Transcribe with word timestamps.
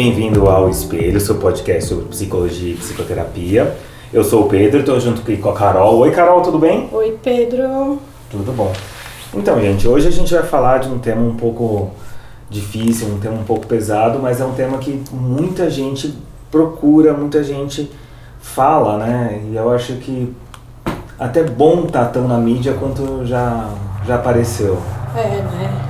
bem-vindo 0.00 0.48
ao 0.48 0.70
Espelho, 0.70 1.20
seu 1.20 1.34
podcast 1.34 1.86
sobre 1.90 2.06
psicologia 2.06 2.72
e 2.72 2.74
psicoterapia. 2.74 3.76
Eu 4.10 4.24
sou 4.24 4.46
o 4.46 4.48
Pedro, 4.48 4.80
estou 4.80 4.98
junto 4.98 5.20
aqui 5.20 5.36
com 5.36 5.50
a 5.50 5.52
Carol. 5.52 5.98
Oi, 5.98 6.10
Carol, 6.10 6.40
tudo 6.40 6.58
bem? 6.58 6.88
Oi, 6.90 7.18
Pedro. 7.22 8.00
Tudo 8.30 8.50
bom. 8.50 8.72
Então, 9.34 9.60
gente, 9.60 9.86
hoje 9.86 10.08
a 10.08 10.10
gente 10.10 10.32
vai 10.32 10.42
falar 10.42 10.78
de 10.78 10.88
um 10.88 10.98
tema 10.98 11.20
um 11.20 11.36
pouco 11.36 11.90
difícil, 12.48 13.08
um 13.08 13.20
tema 13.20 13.34
um 13.34 13.44
pouco 13.44 13.66
pesado, 13.66 14.18
mas 14.20 14.40
é 14.40 14.44
um 14.46 14.54
tema 14.54 14.78
que 14.78 15.02
muita 15.12 15.68
gente 15.68 16.16
procura, 16.50 17.12
muita 17.12 17.44
gente 17.44 17.92
fala, 18.40 18.96
né? 18.96 19.42
E 19.52 19.54
eu 19.54 19.70
acho 19.70 19.96
que 19.96 20.34
até 21.18 21.42
bom 21.42 21.84
tá 21.84 22.06
tão 22.06 22.26
na 22.26 22.38
mídia 22.38 22.72
quanto 22.72 23.26
já, 23.26 23.68
já 24.06 24.14
apareceu. 24.14 24.80
É, 25.14 25.28
né? 25.42 25.89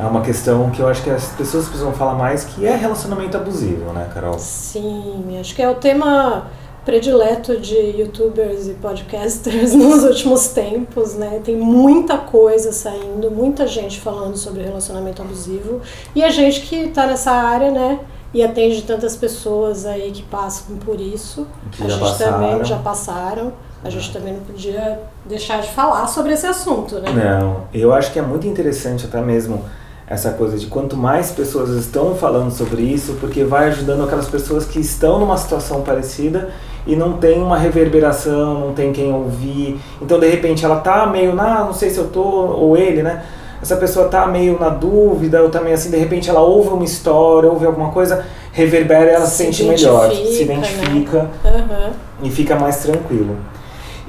É 0.00 0.04
uma 0.04 0.22
questão 0.22 0.70
que 0.70 0.80
eu 0.80 0.88
acho 0.88 1.02
que 1.02 1.10
as 1.10 1.28
pessoas 1.28 1.66
precisam 1.66 1.92
falar 1.92 2.14
mais, 2.14 2.44
que 2.44 2.66
é 2.66 2.74
relacionamento 2.74 3.36
abusivo, 3.36 3.92
né, 3.92 4.10
Carol? 4.12 4.38
Sim, 4.38 5.38
acho 5.40 5.54
que 5.54 5.62
é 5.62 5.68
o 5.68 5.74
tema 5.74 6.48
predileto 6.84 7.56
de 7.56 7.74
youtubers 7.74 8.68
e 8.68 8.74
podcasters 8.74 9.72
nos 9.74 10.04
últimos 10.04 10.48
tempos, 10.48 11.14
né? 11.14 11.40
Tem 11.42 11.56
muita 11.56 12.18
coisa 12.18 12.72
saindo, 12.72 13.30
muita 13.30 13.66
gente 13.66 14.00
falando 14.00 14.36
sobre 14.36 14.62
relacionamento 14.62 15.22
abusivo 15.22 15.80
e 16.14 16.22
a 16.22 16.30
gente 16.30 16.60
que 16.62 16.76
está 16.76 17.06
nessa 17.06 17.30
área, 17.30 17.70
né? 17.70 18.00
E 18.32 18.42
atende 18.42 18.82
tantas 18.82 19.16
pessoas 19.16 19.86
aí 19.86 20.10
que 20.10 20.22
passam 20.24 20.76
por 20.78 21.00
isso. 21.00 21.46
Que 21.70 21.84
a 21.84 21.88
gente 21.88 22.00
passaram. 22.00 22.32
também 22.32 22.64
já 22.64 22.78
passaram. 22.78 23.52
A 23.84 23.88
gente 23.88 24.12
também 24.12 24.32
não 24.32 24.40
podia 24.40 24.98
deixar 25.24 25.60
de 25.60 25.70
falar 25.70 26.08
sobre 26.08 26.32
esse 26.32 26.46
assunto, 26.46 26.98
né? 26.98 27.12
Não, 27.12 27.64
eu 27.72 27.92
acho 27.92 28.12
que 28.12 28.18
é 28.18 28.22
muito 28.22 28.46
interessante 28.46 29.04
até 29.04 29.20
mesmo 29.20 29.62
essa 30.06 30.30
coisa 30.30 30.58
de 30.58 30.66
quanto 30.66 30.96
mais 30.96 31.30
pessoas 31.30 31.70
estão 31.70 32.14
falando 32.14 32.50
sobre 32.50 32.82
isso, 32.82 33.16
porque 33.20 33.42
vai 33.42 33.68
ajudando 33.68 34.04
aquelas 34.04 34.28
pessoas 34.28 34.66
que 34.66 34.78
estão 34.78 35.18
numa 35.18 35.36
situação 35.36 35.80
parecida 35.80 36.50
e 36.86 36.94
não 36.94 37.14
tem 37.14 37.40
uma 37.42 37.56
reverberação, 37.56 38.60
não 38.60 38.74
tem 38.74 38.92
quem 38.92 39.12
ouvir. 39.12 39.80
Então, 40.02 40.20
de 40.20 40.28
repente, 40.28 40.64
ela 40.64 40.76
tá 40.76 41.06
meio 41.06 41.34
na, 41.34 41.64
não 41.64 41.72
sei 41.72 41.88
se 41.88 41.98
eu 41.98 42.08
tô, 42.08 42.22
ou 42.22 42.76
ele, 42.76 43.02
né? 43.02 43.24
Essa 43.62 43.76
pessoa 43.76 44.08
tá 44.08 44.26
meio 44.26 44.60
na 44.60 44.68
dúvida, 44.68 45.42
ou 45.42 45.48
também 45.48 45.72
assim, 45.72 45.90
de 45.90 45.96
repente 45.96 46.28
ela 46.28 46.42
ouve 46.42 46.68
uma 46.68 46.84
história, 46.84 47.48
ouve 47.48 47.64
alguma 47.64 47.90
coisa, 47.90 48.26
reverbera 48.52 49.10
e 49.10 49.14
ela 49.14 49.24
se, 49.24 49.42
sente 49.42 49.64
melhor, 49.64 50.10
se 50.10 50.42
identifica 50.42 51.22
Né? 51.22 51.30
Uhum. 51.44 51.92
e 52.24 52.30
fica 52.30 52.56
mais 52.56 52.76
tranquilo. 52.82 53.36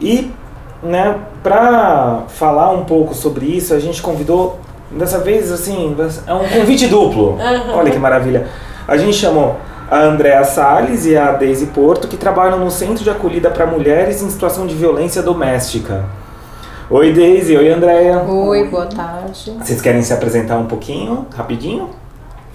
E, 0.01 0.29
né, 0.83 1.17
para 1.41 2.23
falar 2.27 2.71
um 2.71 2.83
pouco 2.83 3.16
sobre 3.16 3.45
isso, 3.45 3.73
a 3.73 3.79
gente 3.79 4.01
convidou, 4.01 4.59
dessa 4.95 5.19
vez, 5.19 5.51
assim, 5.51 5.95
é 6.25 6.33
um 6.33 6.47
convite 6.47 6.88
duplo. 6.88 7.38
Aham. 7.39 7.75
Olha 7.75 7.91
que 7.91 7.99
maravilha. 7.99 8.47
A 8.88 8.97
gente 8.97 9.17
chamou 9.17 9.57
a 9.89 9.99
Andréa 9.99 10.43
Salles 10.43 11.05
e 11.05 11.15
a 11.15 11.33
Deise 11.33 11.67
Porto, 11.67 12.07
que 12.07 12.17
trabalham 12.17 12.59
no 12.59 12.71
Centro 12.71 13.03
de 13.03 13.09
Acolhida 13.09 13.49
para 13.49 13.66
Mulheres 13.66 14.21
em 14.21 14.29
Situação 14.29 14.66
de 14.66 14.73
Violência 14.73 15.21
Doméstica. 15.21 16.05
Oi, 16.89 17.13
Deise. 17.13 17.57
Oi, 17.57 17.69
Andréa. 17.69 18.19
Oi, 18.19 18.67
boa 18.67 18.85
tarde. 18.85 19.51
Vocês 19.59 19.81
querem 19.81 20.01
se 20.01 20.13
apresentar 20.13 20.57
um 20.57 20.66
pouquinho, 20.66 21.27
rapidinho? 21.35 21.89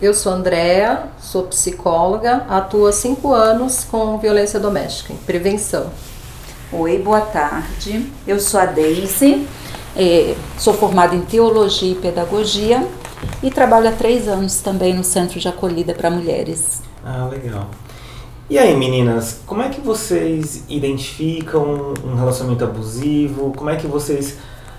Eu 0.00 0.14
sou 0.14 0.32
Andréa, 0.32 1.04
sou 1.18 1.42
psicóloga, 1.42 2.44
atuo 2.48 2.86
há 2.86 2.92
cinco 2.92 3.34
anos 3.34 3.84
com 3.84 4.16
violência 4.18 4.58
doméstica, 4.58 5.12
em 5.12 5.16
prevenção. 5.16 5.88
Oi, 6.72 6.96
boa 6.98 7.20
tarde. 7.20 8.10
Eu 8.26 8.40
sou 8.40 8.60
a 8.60 8.64
Deise, 8.66 9.46
eh, 9.96 10.34
sou 10.58 10.72
formada 10.74 11.14
em 11.14 11.20
Teologia 11.22 11.92
e 11.92 11.94
Pedagogia 11.94 12.86
e 13.42 13.50
trabalho 13.50 13.88
há 13.88 13.92
três 13.92 14.28
anos 14.28 14.60
também 14.60 14.94
no 14.94 15.04
Centro 15.04 15.38
de 15.40 15.48
Acolhida 15.48 15.94
para 15.94 16.10
Mulheres. 16.10 16.82
Ah, 17.04 17.28
legal. 17.30 17.66
E 18.48 18.58
aí, 18.58 18.76
meninas, 18.76 19.40
como 19.46 19.62
é 19.62 19.68
que 19.68 19.80
vocês 19.80 20.64
identificam 20.68 21.94
um 22.04 22.16
relacionamento 22.16 22.64
abusivo? 22.64 23.52
Como 23.56 23.70
é 23.70 23.76
que 23.76 23.86
vocês 23.86 24.36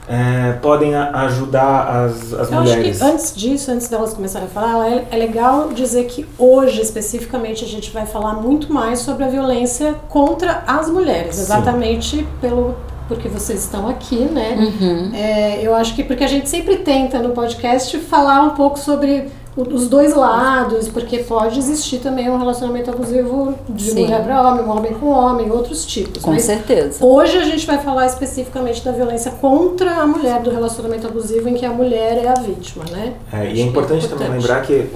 é, 0.09 0.53
podem 0.61 0.93
a- 0.93 1.11
ajudar 1.25 1.87
as, 2.05 2.33
as 2.33 2.33
Eu 2.33 2.39
acho 2.41 2.53
mulheres? 2.53 2.97
que 2.97 3.03
antes 3.05 3.33
disso, 3.35 3.71
antes 3.71 3.87
delas 3.87 4.13
começarem 4.13 4.47
a 4.47 4.51
falar, 4.51 4.89
é, 4.91 5.07
é 5.09 5.15
legal 5.15 5.69
dizer 5.69 6.03
que 6.05 6.25
hoje, 6.37 6.81
especificamente, 6.81 7.63
a 7.63 7.67
gente 7.67 7.91
vai 7.91 8.05
falar 8.05 8.33
muito 8.33 8.73
mais 8.73 8.99
sobre 8.99 9.23
a 9.23 9.27
violência 9.29 9.93
contra 10.09 10.63
as 10.67 10.89
mulheres, 10.89 11.35
Sim. 11.37 11.41
exatamente 11.43 12.27
pelo 12.41 12.75
porque 13.11 13.27
vocês 13.27 13.59
estão 13.59 13.89
aqui, 13.89 14.19
né? 14.19 14.55
Uhum. 14.57 15.11
É, 15.13 15.59
eu 15.61 15.75
acho 15.75 15.93
que 15.93 16.01
porque 16.01 16.23
a 16.23 16.27
gente 16.27 16.47
sempre 16.47 16.77
tenta 16.77 17.19
no 17.19 17.31
podcast 17.31 17.97
falar 17.99 18.41
um 18.41 18.51
pouco 18.51 18.79
sobre 18.79 19.27
os 19.53 19.89
dois 19.89 20.15
lados, 20.15 20.87
porque 20.87 21.19
pode 21.19 21.59
existir 21.59 21.97
também 21.97 22.29
um 22.29 22.37
relacionamento 22.37 22.89
abusivo 22.89 23.53
de 23.67 23.91
Sim. 23.91 24.03
mulher 24.03 24.23
para 24.23 24.41
homem, 24.41 24.63
um 24.63 24.69
homem 24.69 24.93
com 24.93 25.07
homem, 25.07 25.51
outros 25.51 25.85
tipos. 25.85 26.23
Com 26.23 26.31
Mas 26.31 26.43
certeza. 26.43 27.05
Hoje 27.05 27.37
a 27.37 27.43
gente 27.43 27.67
vai 27.67 27.79
falar 27.79 28.05
especificamente 28.05 28.81
da 28.81 28.93
violência 28.93 29.29
contra 29.31 29.91
a 29.91 30.07
mulher, 30.07 30.41
do 30.41 30.49
relacionamento 30.49 31.05
abusivo 31.07 31.49
em 31.49 31.53
que 31.53 31.65
a 31.65 31.69
mulher 31.71 32.23
é 32.23 32.29
a 32.29 32.35
vítima, 32.35 32.85
né? 32.89 33.15
É, 33.33 33.49
e 33.49 33.55
que 33.55 33.61
é 33.61 33.63
importante 33.65 34.07
também 34.07 34.29
lembrar 34.29 34.61
que 34.61 34.87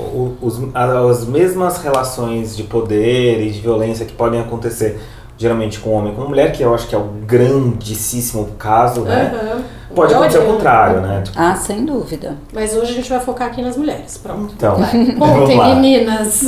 os, 0.41 0.61
as 0.73 1.25
mesmas 1.25 1.79
relações 1.79 2.55
de 2.55 2.63
poder 2.63 3.45
e 3.45 3.51
de 3.51 3.59
violência 3.59 4.05
que 4.05 4.13
podem 4.13 4.39
acontecer 4.39 5.01
geralmente 5.38 5.79
com 5.79 5.91
homem 5.91 6.13
e 6.13 6.16
com 6.16 6.23
mulher, 6.23 6.51
que 6.51 6.63
eu 6.63 6.73
acho 6.73 6.88
que 6.88 6.96
é 6.96 6.97
o 6.97 7.03
grandíssimo 7.25 8.51
caso, 8.57 9.01
né? 9.01 9.34
Aham. 9.34 9.63
Pode 9.94 10.13
acontecer 10.13 10.38
ao 10.38 10.44
Olha, 10.44 10.53
contrário, 10.53 11.01
né? 11.01 11.22
Tipo, 11.23 11.40
Ah, 11.40 11.56
sem 11.56 11.85
dúvida. 11.85 12.35
Mas 12.53 12.75
hoje 12.75 12.91
a 12.91 12.96
gente 12.96 13.09
vai 13.09 13.19
focar 13.19 13.47
aqui 13.47 13.62
nas 13.62 13.78
mulheres. 13.78 14.18
Pronto. 14.18 14.53
Então, 14.56 14.75
Contem, 15.18 15.57
meninas. 15.57 16.44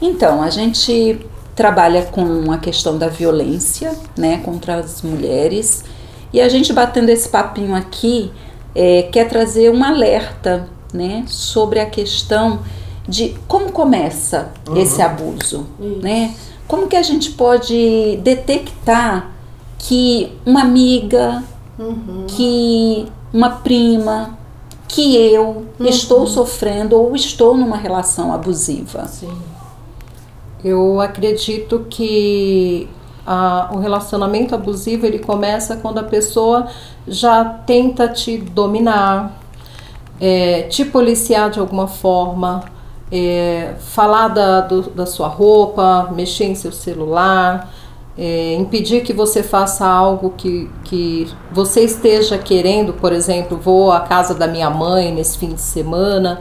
Então, 0.00 0.40
a 0.42 0.50
gente 0.50 1.26
trabalha 1.56 2.02
com 2.02 2.52
a 2.52 2.58
questão 2.58 2.98
da 2.98 3.08
violência, 3.08 3.92
né, 4.16 4.40
contra 4.44 4.76
as 4.76 5.02
mulheres. 5.02 5.82
E 6.32 6.40
a 6.40 6.48
gente 6.48 6.72
batendo 6.72 7.08
esse 7.08 7.28
papinho 7.28 7.74
aqui, 7.74 8.30
é, 8.74 9.02
quer 9.10 9.26
trazer 9.26 9.70
um 9.70 9.82
alerta, 9.82 10.68
né, 10.92 11.24
sobre 11.26 11.80
a 11.80 11.86
questão 11.86 12.60
de 13.08 13.34
como 13.48 13.72
começa 13.72 14.50
esse 14.76 15.00
abuso, 15.00 15.66
Isso. 15.80 15.98
né? 16.02 16.34
Como 16.68 16.86
que 16.88 16.96
a 16.96 17.02
gente 17.02 17.30
pode 17.32 18.18
detectar 18.22 19.30
que 19.78 20.32
uma 20.44 20.62
amiga, 20.62 21.42
Uhum. 21.78 22.24
que 22.26 23.06
uma 23.32 23.50
prima, 23.50 24.36
que 24.88 25.16
eu 25.16 25.66
estou 25.80 26.26
sofrendo 26.26 26.96
ou 26.96 27.14
estou 27.14 27.56
numa 27.56 27.76
relação 27.76 28.32
abusiva? 28.32 29.06
Sim. 29.06 29.30
Eu 30.64 31.00
acredito 31.00 31.86
que 31.90 32.88
a- 33.26 33.70
o 33.74 33.78
relacionamento 33.78 34.54
abusivo 34.54 35.04
ele 35.06 35.18
começa 35.18 35.76
quando 35.76 35.98
a 35.98 36.02
pessoa 36.04 36.66
já 37.06 37.44
tenta 37.44 38.08
te 38.08 38.38
dominar, 38.38 39.36
é, 40.20 40.62
te 40.62 40.84
policiar 40.84 41.50
de 41.50 41.58
alguma 41.60 41.86
forma, 41.86 42.64
é, 43.10 43.74
falar 43.78 44.28
da, 44.28 44.60
do- 44.62 44.90
da 44.90 45.06
sua 45.06 45.28
roupa, 45.28 46.10
mexer 46.14 46.44
em 46.46 46.54
seu 46.54 46.72
celular, 46.72 47.72
é, 48.18 48.54
impedir 48.54 49.02
que 49.02 49.12
você 49.12 49.42
faça 49.42 49.86
algo 49.86 50.34
que, 50.36 50.70
que 50.84 51.28
você 51.52 51.82
esteja 51.82 52.38
querendo, 52.38 52.92
por 52.94 53.12
exemplo, 53.12 53.58
vou 53.58 53.92
à 53.92 54.00
casa 54.00 54.34
da 54.34 54.46
minha 54.46 54.70
mãe 54.70 55.12
nesse 55.12 55.36
fim 55.38 55.54
de 55.54 55.60
semana, 55.60 56.40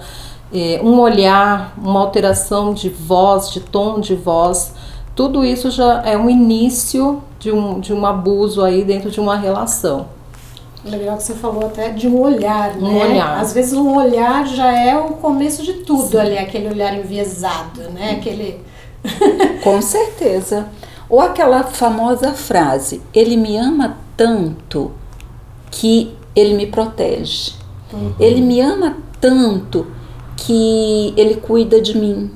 é, 0.53 0.79
um 0.83 0.99
olhar, 0.99 1.73
uma 1.77 1.99
alteração 1.99 2.73
de 2.73 2.89
voz, 2.89 3.51
de 3.51 3.59
tom 3.59 3.99
de 3.99 4.15
voz, 4.15 4.73
tudo 5.15 5.43
isso 5.45 5.69
já 5.69 6.01
é 6.03 6.17
um 6.17 6.29
início 6.29 7.21
de 7.39 7.51
um, 7.51 7.79
de 7.79 7.93
um 7.93 8.05
abuso 8.05 8.63
aí 8.63 8.83
dentro 8.83 9.11
de 9.11 9.19
uma 9.19 9.35
relação. 9.35 10.07
Legal 10.85 11.17
que 11.17 11.23
você 11.23 11.33
falou 11.33 11.65
até 11.65 11.89
de 11.89 12.07
um 12.07 12.19
olhar, 12.21 12.77
Um 12.77 12.93
né? 12.93 13.05
olhar. 13.05 13.39
Às 13.39 13.53
vezes 13.53 13.73
um 13.73 13.95
olhar 13.97 14.45
já 14.47 14.71
é 14.71 14.95
o 14.97 15.13
começo 15.15 15.63
de 15.63 15.73
tudo 15.73 16.19
ali, 16.19 16.37
aquele 16.37 16.67
olhar 16.69 16.93
enviesado, 16.95 17.81
né? 17.91 18.11
Aquele. 18.19 18.61
Com 19.63 19.81
certeza. 19.81 20.67
Ou 21.09 21.19
aquela 21.21 21.63
famosa 21.63 22.33
frase: 22.33 23.01
ele 23.13 23.35
me 23.35 23.57
ama 23.57 23.97
tanto 24.15 24.91
que 25.71 26.13
ele 26.35 26.53
me 26.53 26.67
protege. 26.67 27.53
Ele 28.19 28.41
me 28.41 28.59
ama 28.61 28.97
tanto 29.21 29.87
que 30.37 31.13
ele 31.17 31.35
cuida 31.35 31.79
de 31.81 31.97
mim. 31.97 32.29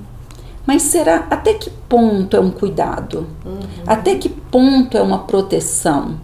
Mas 0.65 0.83
será 0.83 1.27
até 1.29 1.53
que 1.53 1.69
ponto 1.69 2.37
é 2.37 2.39
um 2.39 2.51
cuidado? 2.51 3.27
Até 3.85 4.15
que 4.15 4.29
ponto 4.29 4.95
é 4.95 5.01
uma 5.01 5.19
proteção? 5.19 6.19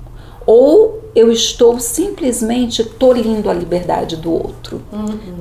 Ou 0.45 1.01
eu 1.15 1.31
estou 1.31 1.79
simplesmente 1.79 2.83
tolindo 2.83 3.49
a 3.49 3.53
liberdade 3.53 4.17
do 4.17 4.31
outro, 4.31 4.81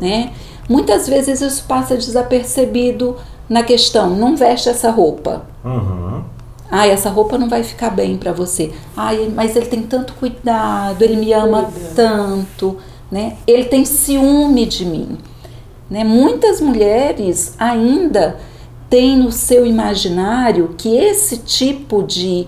né? 0.00 0.32
Muitas 0.68 1.06
vezes 1.08 1.40
isso 1.40 1.64
passa 1.66 1.96
desapercebido 1.96 3.16
na 3.48 3.62
questão, 3.62 4.10
não 4.10 4.36
veste 4.36 4.68
essa 4.68 4.90
roupa. 4.90 5.44
Uhum. 5.64 6.22
Ai, 6.70 6.90
essa 6.90 7.10
roupa 7.10 7.36
não 7.36 7.48
vai 7.48 7.62
ficar 7.62 7.90
bem 7.90 8.16
pra 8.16 8.32
você. 8.32 8.72
Ai, 8.96 9.30
mas 9.34 9.54
ele 9.54 9.66
tem 9.66 9.82
tanto 9.82 10.14
cuidado, 10.14 11.02
ele 11.02 11.16
me 11.16 11.32
ama 11.32 11.64
Cuida. 11.64 11.90
tanto, 11.94 12.78
né? 13.10 13.36
Ele 13.46 13.64
tem 13.64 13.84
ciúme 13.84 14.64
de 14.64 14.86
mim, 14.86 15.18
né? 15.90 16.02
Muitas 16.02 16.60
mulheres 16.60 17.54
ainda 17.58 18.38
tem 18.88 19.16
no 19.16 19.30
seu 19.30 19.66
imaginário 19.66 20.74
que 20.78 20.96
esse 20.96 21.38
tipo 21.38 22.02
de 22.02 22.46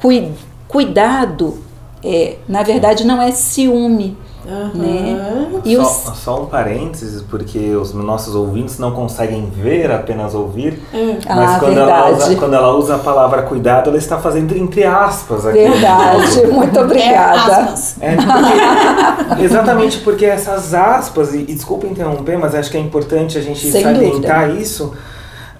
cui, 0.00 0.32
cuidado, 0.72 1.58
é, 2.02 2.36
na 2.48 2.62
verdade, 2.62 3.04
não 3.06 3.20
é 3.22 3.30
ciúme. 3.30 4.16
Aham. 4.44 4.70
Né? 4.74 5.48
E 5.64 5.76
Só, 5.76 5.82
os, 5.82 6.18
só 6.18 6.42
um 6.42 6.46
parênteses, 6.46 7.22
porque 7.22 7.76
os 7.76 7.94
nossos 7.94 8.34
ouvintes 8.34 8.76
não 8.76 8.90
conseguem 8.90 9.48
ver, 9.54 9.88
apenas 9.92 10.34
ouvir. 10.34 10.82
Mas 10.92 11.24
Ah, 11.28 11.56
quando, 11.60 11.78
ela 11.78 12.10
usa, 12.10 12.34
quando 12.34 12.54
ela 12.54 12.74
usa 12.76 12.96
a 12.96 12.98
palavra 12.98 13.42
cuidado, 13.42 13.90
ela 13.90 13.98
está 13.98 14.18
fazendo 14.18 14.56
entre 14.56 14.82
aspas 14.84 15.46
aqui. 15.46 15.58
verdade, 15.58 16.44
muito 16.50 16.76
É, 16.76 16.82
obrigada. 16.82 17.56
aspas. 17.56 17.96
É, 18.00 18.16
porque- 18.16 19.42
exatamente 19.44 19.98
porque 19.98 20.24
essas 20.26 20.74
aspas, 20.74 21.32
e, 21.34 21.42
e 21.42 21.54
desculpa 21.54 21.86
interromper, 21.86 22.36
mas 22.36 22.52
acho 22.56 22.68
que 22.68 22.76
é 22.76 22.80
importante 22.80 23.38
a 23.38 23.40
gente 23.40 23.70
Sem 23.70 23.80
salientar 23.84 24.50
isso. 24.56 24.92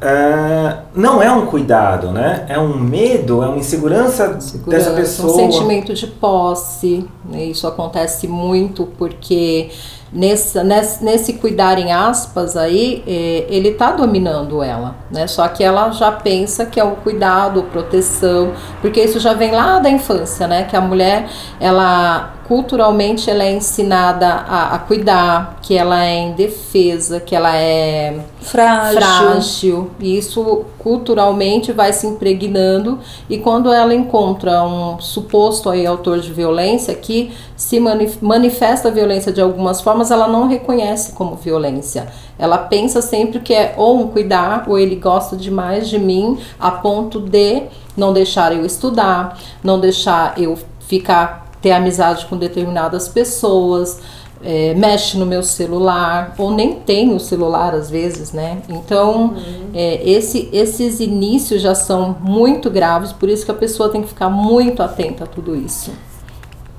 Ah, 0.03 0.83
não 0.95 1.23
é 1.23 1.31
um 1.31 1.47
cuidado, 1.47 2.11
né? 2.11 2.45
É 2.49 2.59
um 2.59 2.77
medo, 2.77 3.43
é 3.43 3.47
uma 3.47 3.57
insegurança, 3.59 4.41
Segurança, 4.41 4.91
dessa 4.91 5.01
pessoa. 5.01 5.33
Um 5.33 5.53
sentimento 5.53 5.95
de 5.95 6.07
posse. 6.07 7.09
né? 7.25 7.45
Isso 7.45 7.67
acontece 7.67 8.27
muito 8.27 8.87
porque 8.99 9.71
nesse, 10.13 10.63
nesse, 10.63 11.05
nesse 11.05 11.33
cuidar 11.35 11.79
em 11.79 11.93
aspas 11.93 12.57
aí, 12.57 13.03
eh, 13.07 13.47
ele 13.49 13.71
está 13.71 13.93
dominando 13.93 14.63
ela. 14.63 14.95
Né? 15.11 15.27
Só 15.27 15.47
que 15.49 15.65
ela 15.65 15.91
já 15.91 16.13
pensa 16.13 16.67
que 16.67 16.79
é 16.79 16.85
o 16.85 16.97
cuidado, 16.97 17.63
proteção, 17.65 18.53
porque 18.81 19.03
isso 19.03 19.19
já 19.19 19.33
vem 19.33 19.53
lá 19.53 19.79
da 19.79 19.91
infância, 19.91 20.47
né? 20.47 20.65
Que 20.65 20.77
a 20.77 20.81
mulher, 20.81 21.29
ela 21.59 22.35
culturalmente 22.53 23.31
ela 23.31 23.45
é 23.45 23.53
ensinada 23.53 24.27
a, 24.29 24.75
a 24.75 24.79
cuidar, 24.79 25.59
que 25.63 25.75
ela 25.75 26.05
é 26.05 26.19
indefesa, 26.19 27.19
que 27.19 27.35
ela 27.35 27.57
é 27.57 28.19
Frágil. 28.41 29.01
frágil. 29.01 29.91
E 29.99 30.19
isso 30.19 30.65
culturalmente 30.79 31.73
vai 31.73 31.93
se 31.93 32.07
impregnando 32.07 32.99
e 33.31 33.39
quando 33.39 33.73
ela 33.73 33.95
encontra 33.95 34.63
um 34.65 35.01
suposto 35.01 35.71
aí 35.71 35.87
autor 35.87 36.19
de 36.19 36.31
violência 36.33 36.95
que 36.95 37.33
se 37.63 37.79
mani- 37.79 38.19
manifesta 38.21 38.89
a 38.89 38.91
violência 38.91 39.33
de 39.33 39.41
algumas 39.41 39.81
formas, 39.81 40.11
ela 40.11 40.27
não 40.27 40.49
reconhece 40.49 41.13
como 41.13 41.37
violência. 41.37 42.09
Ela 42.37 42.59
pensa 42.59 43.01
sempre 43.01 43.39
que 43.39 43.55
é 43.55 43.73
ou 43.77 44.01
um 44.01 44.09
cuidar 44.09 44.65
ou 44.67 44.77
ele 44.77 44.97
gosta 44.97 45.37
demais 45.37 45.89
de 45.89 45.97
mim 45.97 46.37
a 46.59 46.73
ponto 46.73 47.21
de 47.21 47.63
não 47.97 48.13
deixar 48.13 48.53
eu 48.53 48.67
estudar, 48.67 49.39
não 49.63 49.79
deixar 49.79 50.35
eu 50.37 50.59
ficar 50.81 51.47
ter 51.63 51.71
amizade 51.71 52.27
com 52.27 52.37
determinadas 52.37 53.07
pessoas, 53.07 54.01
é, 54.43 54.75
mexe 54.75 55.17
no 55.17 55.25
meu 55.25 55.45
celular, 55.45 56.35
ou 56.37 56.51
nem 56.51 56.75
tem 56.81 57.15
o 57.15 57.21
celular 57.21 57.77
às 57.77 57.89
vezes, 57.89 58.33
né? 58.33 58.61
Então, 58.69 59.35
é, 59.73 60.03
esse, 60.03 60.49
esses 60.53 60.99
inícios 60.99 61.63
já 61.63 61.77
são 61.77 62.17
muito 62.21 62.69
graves, 62.69 63.13
por 63.13 63.29
isso 63.29 63.45
que 63.45 63.53
a 63.53 63.55
pessoa 63.55 63.89
tem 63.89 64.03
que 64.03 64.09
ficar 64.09 64.29
muito 64.29 64.83
atenta 64.83 65.23
a 65.23 65.27
tudo 65.29 65.55
isso. 65.55 65.93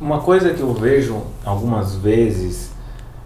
Uma 0.04 0.20
coisa 0.20 0.50
que 0.50 0.60
eu 0.60 0.74
vejo 0.74 1.22
algumas 1.46 1.96
vezes 1.96 2.72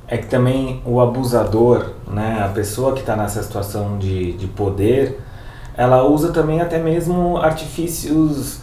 é 0.07 0.15
que 0.15 0.27
também 0.27 0.79
o 0.85 1.01
abusador, 1.01 1.87
né, 2.07 2.43
a 2.45 2.49
pessoa 2.49 2.93
que 2.93 2.99
está 2.99 3.15
nessa 3.15 3.41
situação 3.41 3.97
de, 3.97 4.33
de 4.33 4.45
poder, 4.45 5.19
ela 5.75 6.03
usa 6.03 6.31
também 6.31 6.61
até 6.61 6.77
mesmo 6.77 7.37
artifícios 7.37 8.59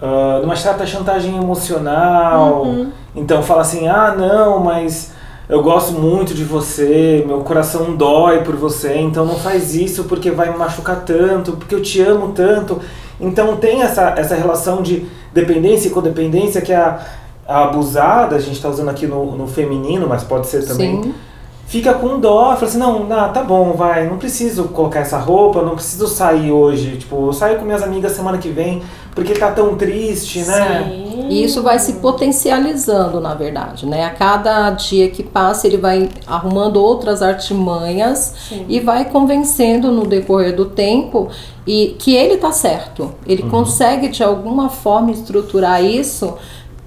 ah, 0.00 0.38
de 0.40 0.46
uma 0.46 0.56
certa 0.56 0.86
chantagem 0.86 1.36
emocional. 1.36 2.64
Então 3.14 3.42
fala 3.42 3.60
assim, 3.60 3.86
ah 3.86 4.14
não, 4.16 4.60
mas 4.60 5.12
eu 5.46 5.62
gosto 5.62 5.92
muito 5.92 6.32
de 6.32 6.44
você, 6.44 7.22
meu 7.26 7.40
coração 7.40 7.94
dói 7.94 8.44
por 8.44 8.56
você, 8.56 8.96
então 8.96 9.26
não 9.26 9.36
faz 9.36 9.74
isso 9.74 10.04
porque 10.04 10.30
vai 10.30 10.50
me 10.50 10.56
machucar 10.56 11.04
tanto, 11.04 11.52
porque 11.52 11.74
eu 11.74 11.82
te 11.82 12.00
amo 12.00 12.32
tanto. 12.32 12.80
Então 13.20 13.56
tem 13.56 13.82
essa, 13.82 14.14
essa 14.16 14.34
relação 14.34 14.80
de 14.80 15.06
dependência 15.34 15.88
e 15.88 15.90
codependência 15.90 16.62
que 16.62 16.72
a 16.72 16.98
abusada, 17.48 18.36
a 18.36 18.38
gente 18.38 18.56
está 18.56 18.68
usando 18.68 18.90
aqui 18.90 19.06
no, 19.06 19.34
no 19.34 19.46
feminino, 19.46 20.06
mas 20.06 20.22
pode 20.22 20.46
ser 20.46 20.66
também, 20.66 21.02
Sim. 21.02 21.14
fica 21.66 21.94
com 21.94 22.20
dó, 22.20 22.54
fala 22.54 22.66
assim, 22.66 22.78
não, 22.78 23.04
não, 23.04 23.32
tá 23.32 23.42
bom, 23.42 23.72
vai, 23.72 24.06
não 24.06 24.18
preciso 24.18 24.64
colocar 24.64 25.00
essa 25.00 25.16
roupa, 25.16 25.62
não 25.62 25.74
preciso 25.74 26.06
sair 26.06 26.52
hoje, 26.52 26.98
tipo, 26.98 27.26
eu 27.26 27.32
saio 27.32 27.58
com 27.58 27.64
minhas 27.64 27.82
amigas 27.82 28.12
semana 28.12 28.36
que 28.36 28.50
vem, 28.50 28.82
porque 29.14 29.32
tá 29.32 29.50
tão 29.50 29.76
triste, 29.76 30.40
né? 30.40 30.84
Sim. 30.84 31.26
E 31.30 31.42
isso 31.42 31.62
vai 31.62 31.78
se 31.78 31.94
potencializando, 31.94 33.20
na 33.20 33.34
verdade, 33.34 33.84
né? 33.84 34.04
A 34.04 34.10
cada 34.10 34.70
dia 34.70 35.10
que 35.10 35.22
passa, 35.22 35.66
ele 35.66 35.76
vai 35.76 36.08
arrumando 36.26 36.76
outras 36.76 37.20
artimanhas 37.22 38.34
Sim. 38.48 38.64
e 38.68 38.78
vai 38.80 39.06
convencendo 39.06 39.90
no 39.90 40.06
decorrer 40.06 40.54
do 40.54 40.66
tempo 40.66 41.28
e 41.66 41.96
que 41.98 42.14
ele 42.14 42.36
tá 42.36 42.52
certo. 42.52 43.12
Ele 43.26 43.42
consegue 43.42 44.08
de 44.08 44.22
alguma 44.22 44.68
forma 44.68 45.10
estruturar 45.10 45.84
isso 45.84 46.34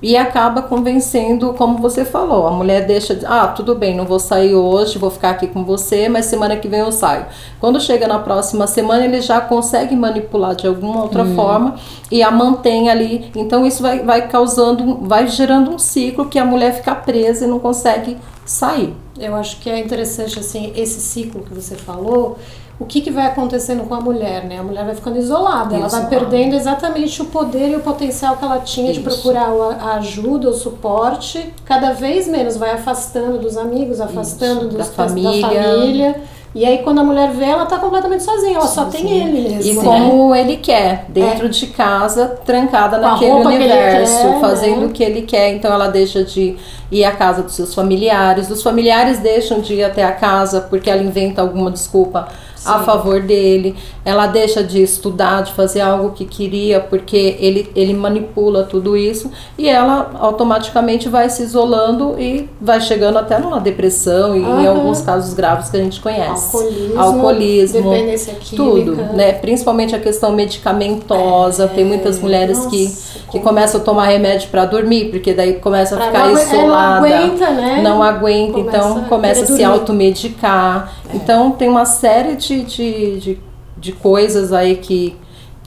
e 0.02 0.18
acaba 0.18 0.64
convencendo, 0.64 1.54
como 1.54 1.78
você 1.78 2.04
falou, 2.04 2.48
a 2.48 2.52
mulher 2.52 2.88
deixa 2.88 3.14
de, 3.14 3.26
ah, 3.26 3.48
tudo 3.48 3.76
bem, 3.76 3.96
não 3.96 4.06
vou 4.06 4.20
sair 4.20 4.56
hoje, 4.56 4.98
vou 4.98 5.12
ficar 5.12 5.32
aqui 5.32 5.48
com 5.48 5.64
você, 5.64 6.10
mas 6.10 6.26
semana 6.26 6.56
que 6.56 6.68
vem 6.68 6.80
eu 6.80 6.92
saio. 6.92 7.28
Quando 7.60 7.80
chega 7.80 8.08
na 8.08 8.18
próxima 8.18 8.66
semana, 8.66 9.06
ele 9.06 9.22
já 9.22 9.40
consegue 9.40 9.96
manipular 9.96 10.56
de 10.56 10.66
alguma 10.66 11.04
outra 11.04 11.24
forma 11.26 11.76
e 12.10 12.24
a 12.24 12.32
mantém 12.32 12.90
ali. 12.90 13.32
Então 13.36 13.66
isso 13.66 13.84
vai, 13.84 14.00
vai 14.00 14.28
causando, 14.28 14.98
vai 15.04 15.28
gerando 15.28 15.70
um 15.70 15.78
ciclo 15.78 16.26
que 16.26 16.40
a 16.40 16.46
mulher 16.46 16.74
fica 16.74 16.96
presa 16.96 17.46
e 17.46 17.48
não 17.48 17.60
consegue 17.60 18.18
sair. 18.44 18.96
Eu 19.20 19.36
acho 19.36 19.60
que 19.60 19.70
é 19.70 19.80
interessante 19.80 20.40
assim 20.40 20.74
esse 20.76 21.00
ciclo 21.00 21.44
que 21.44 21.54
você 21.54 21.76
falou. 21.76 22.40
O 22.82 22.86
que, 22.86 23.00
que 23.00 23.12
vai 23.12 23.28
acontecendo 23.28 23.84
com 23.88 23.94
a 23.94 24.02
mulher, 24.02 24.44
né? 24.46 24.58
A 24.58 24.64
mulher 24.64 24.84
vai 24.84 24.96
ficando 24.96 25.20
isolada, 25.20 25.76
ela 25.76 25.88
vai 25.88 26.08
perdendo 26.08 26.56
exatamente 26.56 27.22
o 27.22 27.26
poder 27.26 27.70
e 27.70 27.76
o 27.76 27.80
potencial 27.82 28.38
que 28.38 28.44
ela 28.44 28.58
tinha 28.58 28.92
de 28.92 29.00
Isso. 29.00 29.08
procurar 29.08 29.54
o- 29.54 29.70
a 29.70 29.94
ajuda, 29.98 30.50
o 30.50 30.54
suporte, 30.54 31.54
cada 31.64 31.94
vez 31.94 32.28
menos 32.28 32.58
vai 32.58 32.72
afastando 32.72 33.38
dos 33.38 33.56
amigos, 33.56 34.02
afastando 34.02 34.68
dos, 34.68 34.78
da 34.78 34.84
família. 34.84 35.48
família. 35.48 36.16
E 36.56 36.66
aí 36.66 36.80
quando 36.80 37.00
a 37.00 37.04
mulher 37.04 37.30
vê, 37.32 37.46
ela 37.46 37.66
tá 37.68 37.78
completamente 37.78 38.24
sozinha, 38.24 38.56
ela 38.58 38.68
só 38.68 38.86
tem 38.86 39.10
ele 39.10 39.48
mesmo. 39.48 39.72
E 39.72 39.76
né? 39.76 39.84
como 39.84 40.36
ele 40.36 40.58
quer, 40.58 41.06
dentro 41.08 41.48
de 41.48 41.68
casa, 41.68 42.26
trancada 42.44 42.98
Com 42.98 43.04
naquele 43.04 43.32
universo, 43.32 44.28
quer, 44.28 44.40
fazendo 44.42 44.82
né? 44.82 44.86
o 44.88 44.90
que 44.90 45.04
ele 45.04 45.22
quer. 45.22 45.54
Então 45.54 45.72
ela 45.72 45.88
deixa 45.88 46.24
de 46.24 46.58
ir 46.92 47.06
à 47.06 47.12
casa 47.12 47.44
dos 47.44 47.54
seus 47.54 47.74
familiares, 47.76 48.50
os 48.50 48.62
familiares 48.64 49.20
deixam 49.20 49.62
de 49.62 49.76
ir 49.76 49.84
até 49.84 50.04
a 50.04 50.12
casa 50.12 50.62
porque 50.62 50.90
ela 50.90 51.02
inventa 51.04 51.42
alguma 51.42 51.70
desculpa 51.72 52.28
a 52.66 52.80
favor 52.80 53.22
dele. 53.22 53.76
Ela 54.04 54.28
deixa 54.28 54.64
de 54.64 54.82
estudar, 54.82 55.44
de 55.44 55.54
fazer 55.54 55.82
algo 55.82 56.12
que 56.12 56.26
queria 56.26 56.80
porque 56.80 57.38
ele, 57.40 57.70
ele 57.76 57.94
manipula 57.94 58.64
tudo 58.64 58.98
isso 58.98 59.32
e 59.58 59.70
ela 59.70 60.12
automaticamente 60.20 61.08
vai 61.08 61.30
se 61.30 61.44
isolando 61.44 62.16
e 62.20 62.50
vai 62.60 62.82
chegando 62.82 63.18
até 63.18 63.38
numa 63.40 63.60
depressão 63.60 64.36
e 64.36 64.40
em 64.40 64.46
Aham. 64.46 64.70
alguns 64.70 65.02
casos 65.02 65.34
graves 65.34 65.70
que 65.70 65.78
a 65.78 65.84
gente 65.84 66.00
conhece. 66.00 66.56
Alcoolismo, 66.56 67.00
Alcoolismo, 67.00 67.92
dependência 67.92 68.36
tudo, 68.56 68.96
né? 68.96 69.34
Principalmente 69.34 69.96
a 69.96 70.00
questão 70.00 70.32
medicamentosa. 70.32 71.68
Tem 71.68 71.86
muitas 71.86 72.20
mulheres 72.20 72.66
que, 72.66 72.84
nossa, 72.86 73.20
que 73.32 73.40
começam 73.40 73.82
a 73.82 73.84
tomar 73.84 74.06
remédio 74.06 74.50
para 74.50 74.66
dormir, 74.66 75.10
porque 75.10 75.34
daí 75.34 75.54
começa 75.54 75.96
a 75.98 76.02
ficar 76.02 76.28
não 76.28 76.38
é, 76.38 76.46
não 76.46 76.54
isolada. 76.54 77.08
aguenta, 77.08 77.50
né? 77.52 77.82
Não 77.82 78.04
aguenta, 78.04 78.54
Começa 78.54 78.78
então 78.78 78.98
a 78.98 79.02
começa 79.08 79.42
a 79.44 79.46
querer 79.46 79.58
se 79.58 79.64
automedicar. 79.64 80.94
Então 81.14 81.52
tem 81.52 81.70
uma 81.70 81.86
série 81.86 82.36
de, 82.36 82.64
de, 82.64 83.20
de, 83.20 83.40
de 83.78 83.92
coisas 83.92 84.54
aí 84.54 84.78
que, 84.78 85.18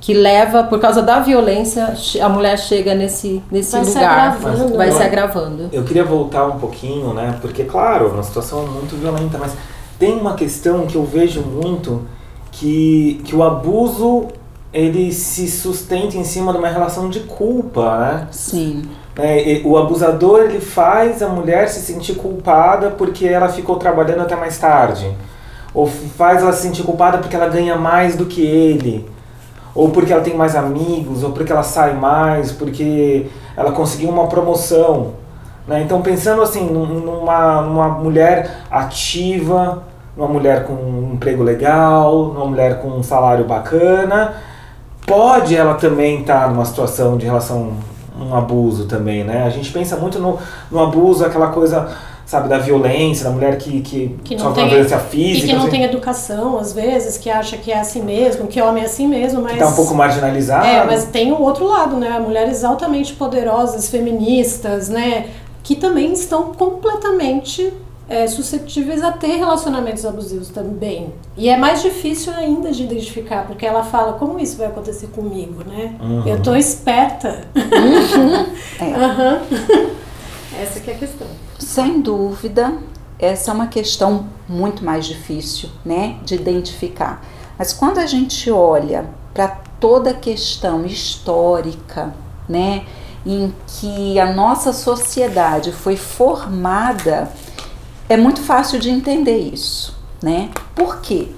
que 0.01 0.15
leva, 0.15 0.65
por 0.65 0.81
causa 0.81 1.03
da 1.03 1.21
violência, 1.21 1.95
a 2.23 2.29
mulher 2.29 2.59
chega 2.59 2.95
nesse, 2.95 3.43
nesse 3.51 3.73
Vai 3.73 3.85
se 3.85 3.95
lugar. 3.95 4.29
agravando, 4.37 4.77
vai 4.77 4.93
se 4.93 5.03
agravando. 5.03 5.69
Eu 5.73 5.83
queria 5.85 6.05
voltar 6.05 6.47
um 6.47 6.59
pouquinho, 6.59 7.13
né? 7.15 7.39
Porque, 7.41 7.65
claro, 7.65 8.07
é 8.07 8.11
uma 8.11 8.23
situação 8.23 8.67
muito 8.67 8.97
violenta, 8.97 9.39
mas 9.39 9.53
tem 9.99 10.13
uma 10.19 10.35
questão 10.35 10.87
que 10.87 10.97
eu 10.97 11.05
vejo 11.05 11.41
muito 11.43 12.03
que, 12.51 13.21
que 13.25 13.35
o 13.35 13.43
abuso 13.43 14.29
ele 14.73 15.13
se 15.13 15.49
sustenta 15.49 16.17
em 16.17 16.25
cima 16.25 16.53
de 16.53 16.59
uma 16.59 16.69
relação 16.69 17.09
de 17.09 17.21
culpa, 17.21 17.97
né? 17.99 18.29
Sim. 18.33 18.83
É, 19.17 19.63
o 19.65 19.79
abusador 19.79 20.41
ele 20.41 20.61
faz 20.61 21.23
a 21.23 21.29
mulher 21.29 21.69
se 21.69 21.81
sentir 21.81 22.17
culpada 22.17 22.91
porque 22.91 23.25
ela 23.27 23.49
ficou 23.49 23.77
trabalhando 23.77 24.23
até 24.23 24.35
mais 24.35 24.59
tarde. 24.59 25.09
Ou 25.75 25.87
faz 25.87 26.41
ela 26.41 26.53
se 26.53 26.63
sentir 26.63 26.83
culpada 26.85 27.19
porque 27.19 27.35
ela 27.35 27.49
ganha 27.49 27.77
mais 27.77 28.17
do 28.17 28.27
que 28.27 28.41
ele. 28.41 29.09
Ou 29.75 29.91
porque 29.91 30.13
ela 30.13 30.23
tem 30.23 30.37
mais 30.37 30.55
amigos, 30.55 31.25
ou 31.25 31.33
porque 31.33 31.51
ela 31.51 31.65
sai 31.65 31.95
mais, 31.95 32.53
porque 32.53 33.27
ela 33.57 33.73
conseguiu 33.73 34.09
uma 34.09 34.29
promoção. 34.29 35.15
Né? 35.67 35.83
Então 35.83 36.01
pensando 36.01 36.43
assim, 36.43 36.65
num- 36.71 37.01
numa, 37.01 37.63
numa 37.63 37.89
mulher 37.89 38.61
ativa, 38.71 39.83
numa 40.17 40.29
mulher 40.29 40.65
com 40.65 40.75
um 40.75 41.11
emprego 41.15 41.43
legal, 41.43 42.27
numa 42.33 42.47
mulher 42.47 42.81
com 42.81 42.89
um 42.89 43.03
salário 43.03 43.45
bacana, 43.45 44.35
pode 45.05 45.57
ela 45.57 45.75
também 45.75 46.21
estar 46.21 46.49
numa 46.51 46.65
situação 46.65 47.17
de 47.17 47.27
relação 47.27 47.73
um 48.17 48.33
abuso 48.33 48.87
também, 48.87 49.25
né? 49.25 49.43
A 49.45 49.51
gente 49.51 49.73
pensa 49.73 49.97
muito 49.97 50.21
no, 50.21 50.39
no 50.71 50.81
abuso, 50.81 51.25
aquela 51.25 51.49
coisa 51.49 51.89
sabe, 52.27 52.49
da 52.49 52.59
violência, 52.59 53.25
da 53.25 53.31
mulher 53.31 53.59
que, 53.59 53.81
que, 53.83 54.17
Que 54.25 54.35
não 54.35 54.43
sofre 54.45 54.55
tem- 54.55 54.65
uma 54.65 54.71
violência 54.71 54.97
E 54.97 55.11
física, 55.11 55.47
que 55.47 55.53
não 55.53 55.61
assim, 55.63 55.71
tem 55.71 55.83
educação, 55.85 56.59
às 56.59 56.73
vezes, 56.73 57.19
que 57.19 57.29
acha 57.31 57.57
que 57.57 57.71
é 57.71 57.79
assim 57.79 58.03
mesmo, 58.03 58.47
que 58.47 58.61
homem 58.61 58.83
é 58.83 58.87
assim 58.87 59.07
mesmo, 59.07 59.43
mas. 59.43 59.53
que 59.53 59.59
tá 59.59 59.69
um 59.69 59.75
pouco 59.75 59.95
marginalizado. 59.95 60.67
É, 60.67 60.85
mas 60.85 61.05
tem 61.05 61.33
o 61.33 61.41
outro 61.41 61.67
lado, 61.67 61.97
né? 61.97 62.19
Mulheres 62.19 62.65
altamente 62.65 63.13
poderosas, 63.15 63.89
feministas, 63.89 64.89
né? 64.89 65.27
Que 65.63 65.75
também 65.77 66.13
estão 66.13 66.53
completamente 66.55 67.73
é, 68.09 68.27
suscetíveis 68.27 69.03
a 69.03 69.13
ter 69.13 69.37
relacionamentos 69.37 70.05
abusivos 70.05 70.49
também. 70.51 71.13
E 71.39 71.49
é 71.49 71.57
mais 71.57 71.81
difícil 71.83 72.33
ainda 72.37 72.71
de 72.71 72.83
identificar, 72.83 73.47
porque 73.47 73.65
ela 73.65 73.83
fala, 73.83 74.13
como 74.15 74.39
isso 74.39 74.59
vai 74.59 74.67
acontecer 74.67 75.07
comigo, 75.09 75.63
né? 75.67 75.95
Uhum. 76.01 76.23
Eu 76.27 76.43
tô 76.43 76.55
esperta. 76.55 77.43
É. 78.81 78.93
Aham. 78.95 79.41
Essa 80.63 80.81
que 80.81 80.91
é 80.91 80.95
a 80.95 80.99
questão. 80.99 81.27
Sem 81.65 82.03
dúvida, 82.03 82.75
essa 83.19 83.51
é 83.51 83.55
uma 83.55 83.67
questão 83.67 84.27
muito 84.47 84.85
mais 84.85 85.07
difícil, 85.07 85.71
né, 85.83 86.19
de 86.23 86.35
identificar. 86.35 87.25
Mas 87.59 87.73
quando 87.73 87.99
a 87.99 88.07
gente 88.07 88.51
olha 88.51 89.09
para 89.33 89.49
toda 89.81 90.11
a 90.11 90.15
questão 90.15 90.85
histórica, 90.85 92.15
né, 92.47 92.85
em 93.25 93.53
que 93.67 94.21
a 94.21 94.31
nossa 94.33 94.75
sociedade 94.75 95.73
foi 95.73 95.97
formada, 95.97 97.33
é 98.11 98.17
muito 98.17 98.43
fácil 98.43 98.79
de 98.79 98.91
entender 98.91 99.39
isso, 99.39 99.97
né? 100.23 100.51
Por 100.75 101.01
quê? 101.01 101.29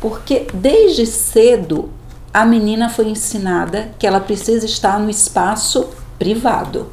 Porque 0.00 0.46
desde 0.54 1.04
cedo 1.04 1.90
a 2.32 2.44
menina 2.44 2.88
foi 2.88 3.08
ensinada 3.08 3.90
que 3.98 4.06
ela 4.06 4.20
precisa 4.20 4.64
estar 4.64 5.00
no 5.00 5.10
espaço 5.10 5.90
privado, 6.18 6.86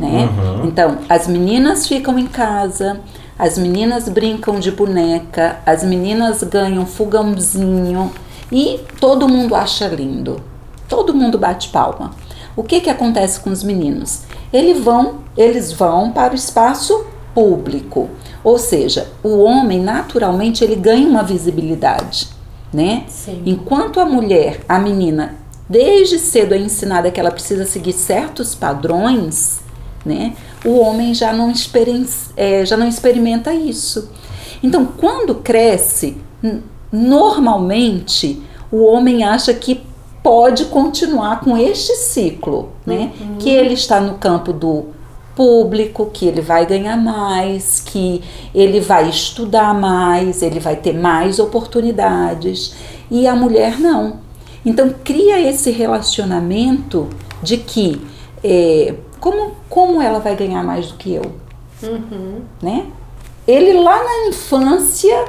né? 0.00 0.28
Uhum. 0.28 0.66
Então, 0.66 0.98
as 1.08 1.26
meninas 1.26 1.86
ficam 1.86 2.18
em 2.18 2.26
casa, 2.26 3.00
as 3.38 3.56
meninas 3.56 4.08
brincam 4.08 4.60
de 4.60 4.70
boneca, 4.70 5.58
as 5.64 5.82
meninas 5.82 6.42
ganham 6.42 6.84
fogãozinho 6.84 8.12
e 8.52 8.80
todo 9.00 9.28
mundo 9.28 9.54
acha 9.54 9.86
lindo. 9.88 10.42
Todo 10.88 11.14
mundo 11.14 11.38
bate 11.38 11.68
palma. 11.68 12.10
O 12.56 12.62
que 12.62 12.80
que 12.80 12.90
acontece 12.90 13.40
com 13.40 13.50
os 13.50 13.62
meninos? 13.62 14.22
Eles 14.52 14.82
vão, 14.82 15.20
eles 15.36 15.72
vão 15.72 16.10
para 16.10 16.32
o 16.32 16.36
espaço 16.36 17.06
público. 17.34 18.10
Ou 18.42 18.58
seja, 18.58 19.08
o 19.22 19.38
homem 19.38 19.80
naturalmente 19.80 20.64
ele 20.64 20.76
ganha 20.76 21.08
uma 21.08 21.22
visibilidade, 21.22 22.28
né? 22.72 23.04
Sim. 23.08 23.42
Enquanto 23.46 24.00
a 24.00 24.04
mulher, 24.04 24.60
a 24.68 24.78
menina, 24.78 25.36
desde 25.70 26.18
cedo 26.18 26.52
é 26.52 26.58
ensinada 26.58 27.12
que 27.12 27.20
ela 27.20 27.30
precisa 27.30 27.64
seguir 27.64 27.92
certos 27.92 28.56
padrões, 28.56 29.60
né? 30.04 30.34
O 30.64 30.80
homem 30.80 31.14
já 31.14 31.32
não, 31.32 31.52
é, 32.36 32.66
já 32.66 32.76
não 32.76 32.88
experimenta 32.88 33.54
isso. 33.54 34.10
Então, 34.60 34.84
quando 34.84 35.36
cresce, 35.36 36.18
normalmente 36.92 38.42
o 38.70 38.84
homem 38.84 39.22
acha 39.22 39.54
que 39.54 39.80
pode 40.24 40.66
continuar 40.66 41.40
com 41.40 41.56
este 41.56 41.94
ciclo, 41.94 42.70
né? 42.84 43.12
Que 43.38 43.50
ele 43.50 43.74
está 43.74 44.00
no 44.00 44.14
campo 44.14 44.52
do 44.52 44.86
público, 45.36 46.10
que 46.12 46.26
ele 46.26 46.40
vai 46.40 46.66
ganhar 46.66 46.96
mais, 46.96 47.80
que 47.80 48.22
ele 48.52 48.80
vai 48.80 49.08
estudar 49.08 49.72
mais, 49.72 50.42
ele 50.42 50.58
vai 50.58 50.74
ter 50.76 50.92
mais 50.92 51.38
oportunidades 51.38 52.74
e 53.08 53.26
a 53.26 53.36
mulher 53.36 53.78
não. 53.78 54.18
Então 54.64 54.94
cria 55.04 55.40
esse 55.40 55.70
relacionamento 55.70 57.08
de 57.42 57.56
que 57.56 58.00
é, 58.44 58.94
como, 59.18 59.52
como 59.68 60.00
ela 60.02 60.18
vai 60.18 60.36
ganhar 60.36 60.62
mais 60.62 60.88
do 60.88 60.94
que 60.94 61.14
eu, 61.14 61.32
né? 62.62 62.86
Ele 63.46 63.72
lá 63.72 64.02
na 64.04 64.28
infância 64.28 65.24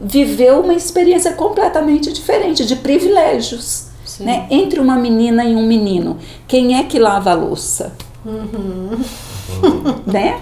viveu 0.00 0.60
uma 0.60 0.74
experiência 0.74 1.32
completamente 1.32 2.12
diferente 2.12 2.64
de 2.66 2.76
privilégios, 2.76 3.86
Sim. 4.04 4.24
né? 4.24 4.46
Entre 4.50 4.78
uma 4.80 4.96
menina 4.96 5.44
e 5.44 5.56
um 5.56 5.66
menino, 5.66 6.18
quem 6.46 6.76
é 6.78 6.84
que 6.84 6.98
lava 6.98 7.30
a 7.30 7.34
louça, 7.34 7.92
né? 10.06 10.40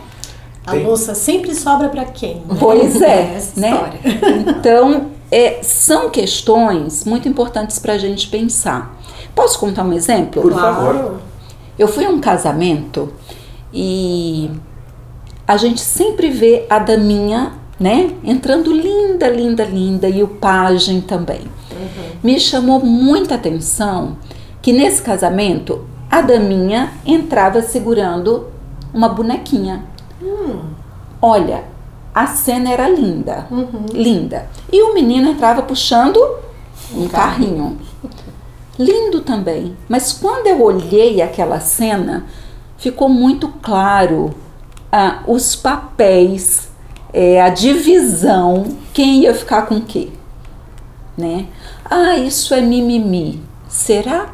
A 0.66 0.72
Tem- 0.72 0.84
louça 0.84 1.14
sempre 1.14 1.54
sobra 1.54 1.88
pra 1.88 2.04
quem? 2.04 2.36
né? 2.36 2.56
Pois 2.58 3.00
é, 3.02 3.40
né? 3.56 3.98
Então, 4.48 5.06
é, 5.32 5.62
são 5.62 6.10
questões 6.10 7.06
muito 7.06 7.26
importantes 7.26 7.78
para 7.78 7.94
a 7.94 7.98
gente 7.98 8.28
pensar. 8.28 8.94
Posso 9.34 9.58
contar 9.58 9.82
um 9.82 9.94
exemplo? 9.94 10.42
Por 10.42 10.52
favor. 10.52 11.20
Eu 11.78 11.88
fui 11.88 12.04
a 12.04 12.10
um 12.10 12.20
casamento 12.20 13.10
e 13.72 14.50
a 15.48 15.56
gente 15.56 15.80
sempre 15.80 16.28
vê 16.28 16.66
a 16.68 16.78
daminha, 16.78 17.54
né, 17.80 18.10
entrando 18.22 18.70
linda, 18.70 19.26
linda, 19.26 19.64
linda 19.64 20.06
e 20.06 20.22
o 20.22 20.28
pajem 20.28 21.00
também. 21.00 21.40
Me 22.22 22.38
chamou 22.38 22.78
muita 22.84 23.34
atenção 23.34 24.18
que 24.60 24.70
nesse 24.70 25.00
casamento 25.00 25.86
a 26.10 26.20
daminha 26.20 26.92
entrava 27.06 27.62
segurando 27.62 28.48
uma 28.92 29.08
bonequinha. 29.08 29.82
Olha, 31.20 31.64
a 32.14 32.26
cena 32.26 32.70
era 32.70 32.88
linda, 32.88 33.46
linda. 33.92 34.48
E 34.70 34.82
o 34.82 34.92
menino 34.92 35.30
entrava 35.30 35.62
puxando 35.62 36.18
um 36.94 37.08
carrinho. 37.08 37.78
Lindo 38.78 39.20
também. 39.20 39.76
Mas 39.88 40.12
quando 40.12 40.46
eu 40.46 40.62
olhei 40.62 41.22
aquela 41.22 41.60
cena, 41.60 42.26
ficou 42.76 43.08
muito 43.08 43.48
claro 43.62 44.34
ah, 44.90 45.22
os 45.26 45.56
papéis, 45.56 46.70
eh, 47.12 47.40
a 47.40 47.48
divisão, 47.48 48.76
quem 48.92 49.22
ia 49.22 49.34
ficar 49.34 49.62
com 49.62 49.76
o 49.76 49.82
quê. 49.82 50.10
Né? 51.16 51.46
Ah, 51.84 52.16
isso 52.16 52.52
é 52.54 52.60
mimimi. 52.60 53.42
Será? 53.68 54.28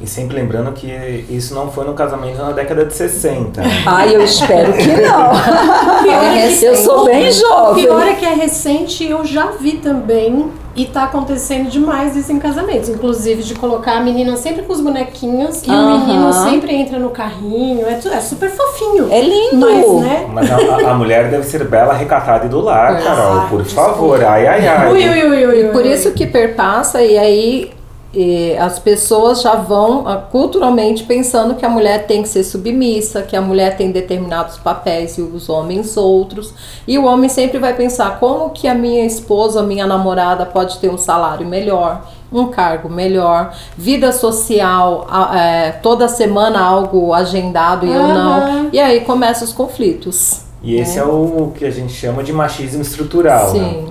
E 0.00 0.06
sempre 0.06 0.36
lembrando 0.36 0.72
que 0.72 0.86
isso 1.28 1.54
não 1.54 1.70
foi 1.70 1.84
no 1.84 1.94
casamento 1.94 2.38
na 2.38 2.52
década 2.52 2.84
de 2.84 2.94
60. 2.94 3.62
Ai, 3.86 4.14
eu 4.14 4.22
espero 4.22 4.72
que 4.72 4.86
não. 4.86 5.30
Pior 6.02 6.24
é 6.24 6.48
que- 6.48 6.64
eu 6.64 6.76
sou 6.76 7.04
bem 7.06 7.28
O 7.28 7.32
jovem. 7.32 7.84
pior 7.84 8.06
é 8.06 8.14
que 8.14 8.24
é 8.24 8.34
recente 8.34 9.04
e 9.04 9.10
eu 9.10 9.24
já 9.24 9.46
vi 9.58 9.72
também. 9.78 10.50
E 10.76 10.86
tá 10.86 11.04
acontecendo 11.04 11.70
demais 11.70 12.16
isso 12.16 12.32
em 12.32 12.38
casamentos. 12.40 12.88
Inclusive 12.88 13.44
de 13.44 13.54
colocar 13.54 13.92
a 13.92 14.00
menina 14.00 14.36
sempre 14.36 14.62
com 14.62 14.72
os 14.72 14.80
bonequinhos 14.80 15.62
e 15.64 15.70
o 15.70 15.72
Aham. 15.72 15.98
menino 16.06 16.32
sempre 16.32 16.74
entra 16.74 16.98
no 16.98 17.10
carrinho. 17.10 17.86
É, 17.86 17.92
é 17.92 18.20
super 18.20 18.50
fofinho. 18.50 19.08
É 19.08 19.20
lindo. 19.20 19.66
Mas, 19.70 20.00
né? 20.02 20.26
Mas 20.32 20.50
a, 20.50 20.90
a- 20.90 20.94
mulher 20.94 21.30
deve 21.30 21.44
ser 21.44 21.62
bela, 21.68 21.94
recatada 21.94 22.46
e 22.46 22.48
do 22.48 22.60
lar, 22.60 23.00
Carol, 23.02 23.46
por 23.48 23.62
desculpa. 23.62 23.90
favor. 23.90 24.24
Ai, 24.24 24.46
ai, 24.48 24.66
ai. 24.66 24.92
Ui, 24.92 25.08
ui, 25.08 25.24
ui, 25.28 25.46
ui, 25.46 25.60
E 25.66 25.68
por 25.70 25.82
ui. 25.82 25.92
isso 25.92 26.10
que 26.10 26.26
perpassa 26.26 27.00
e 27.02 27.16
aí 27.18 27.70
eh, 28.16 28.58
as 28.58 28.78
pessoas 28.78 29.42
já 29.42 29.54
vão 29.54 30.06
ah, 30.06 30.16
culturalmente 30.16 31.02
pensando 31.04 31.54
que 31.54 31.64
a 31.64 31.68
mulher 31.68 32.06
tem 32.06 32.22
que 32.22 32.28
ser 32.28 32.44
submissa, 32.44 33.22
que 33.22 33.36
a 33.36 33.40
mulher 33.40 33.76
tem 33.76 33.90
determinados 33.90 34.56
papéis 34.58 35.18
e 35.18 35.22
os 35.22 35.48
homens 35.48 35.96
outros. 35.96 36.54
E 36.86 36.98
o 36.98 37.04
homem 37.04 37.28
sempre 37.28 37.58
vai 37.58 37.74
pensar 37.74 38.18
como 38.20 38.50
que 38.50 38.68
a 38.68 38.74
minha 38.74 39.04
esposa, 39.04 39.60
a 39.60 39.62
minha 39.62 39.86
namorada 39.86 40.46
pode 40.46 40.78
ter 40.78 40.88
um 40.88 40.98
salário 40.98 41.46
melhor, 41.46 42.08
um 42.32 42.46
cargo 42.46 42.88
melhor, 42.88 43.54
vida 43.76 44.12
social, 44.12 45.06
eh, 45.34 45.72
toda 45.82 46.08
semana 46.08 46.60
algo 46.60 47.12
agendado 47.12 47.86
e 47.86 47.90
eu 47.90 48.08
não. 48.08 48.70
E 48.72 48.80
aí 48.80 49.00
começam 49.00 49.46
os 49.46 49.52
conflitos. 49.52 50.42
E 50.62 50.76
esse 50.76 50.98
é 50.98 51.04
o 51.04 51.52
que 51.54 51.64
a 51.64 51.70
gente 51.70 51.92
chama 51.92 52.24
de 52.24 52.32
machismo 52.32 52.80
estrutural. 52.80 53.52
Né? 53.52 53.84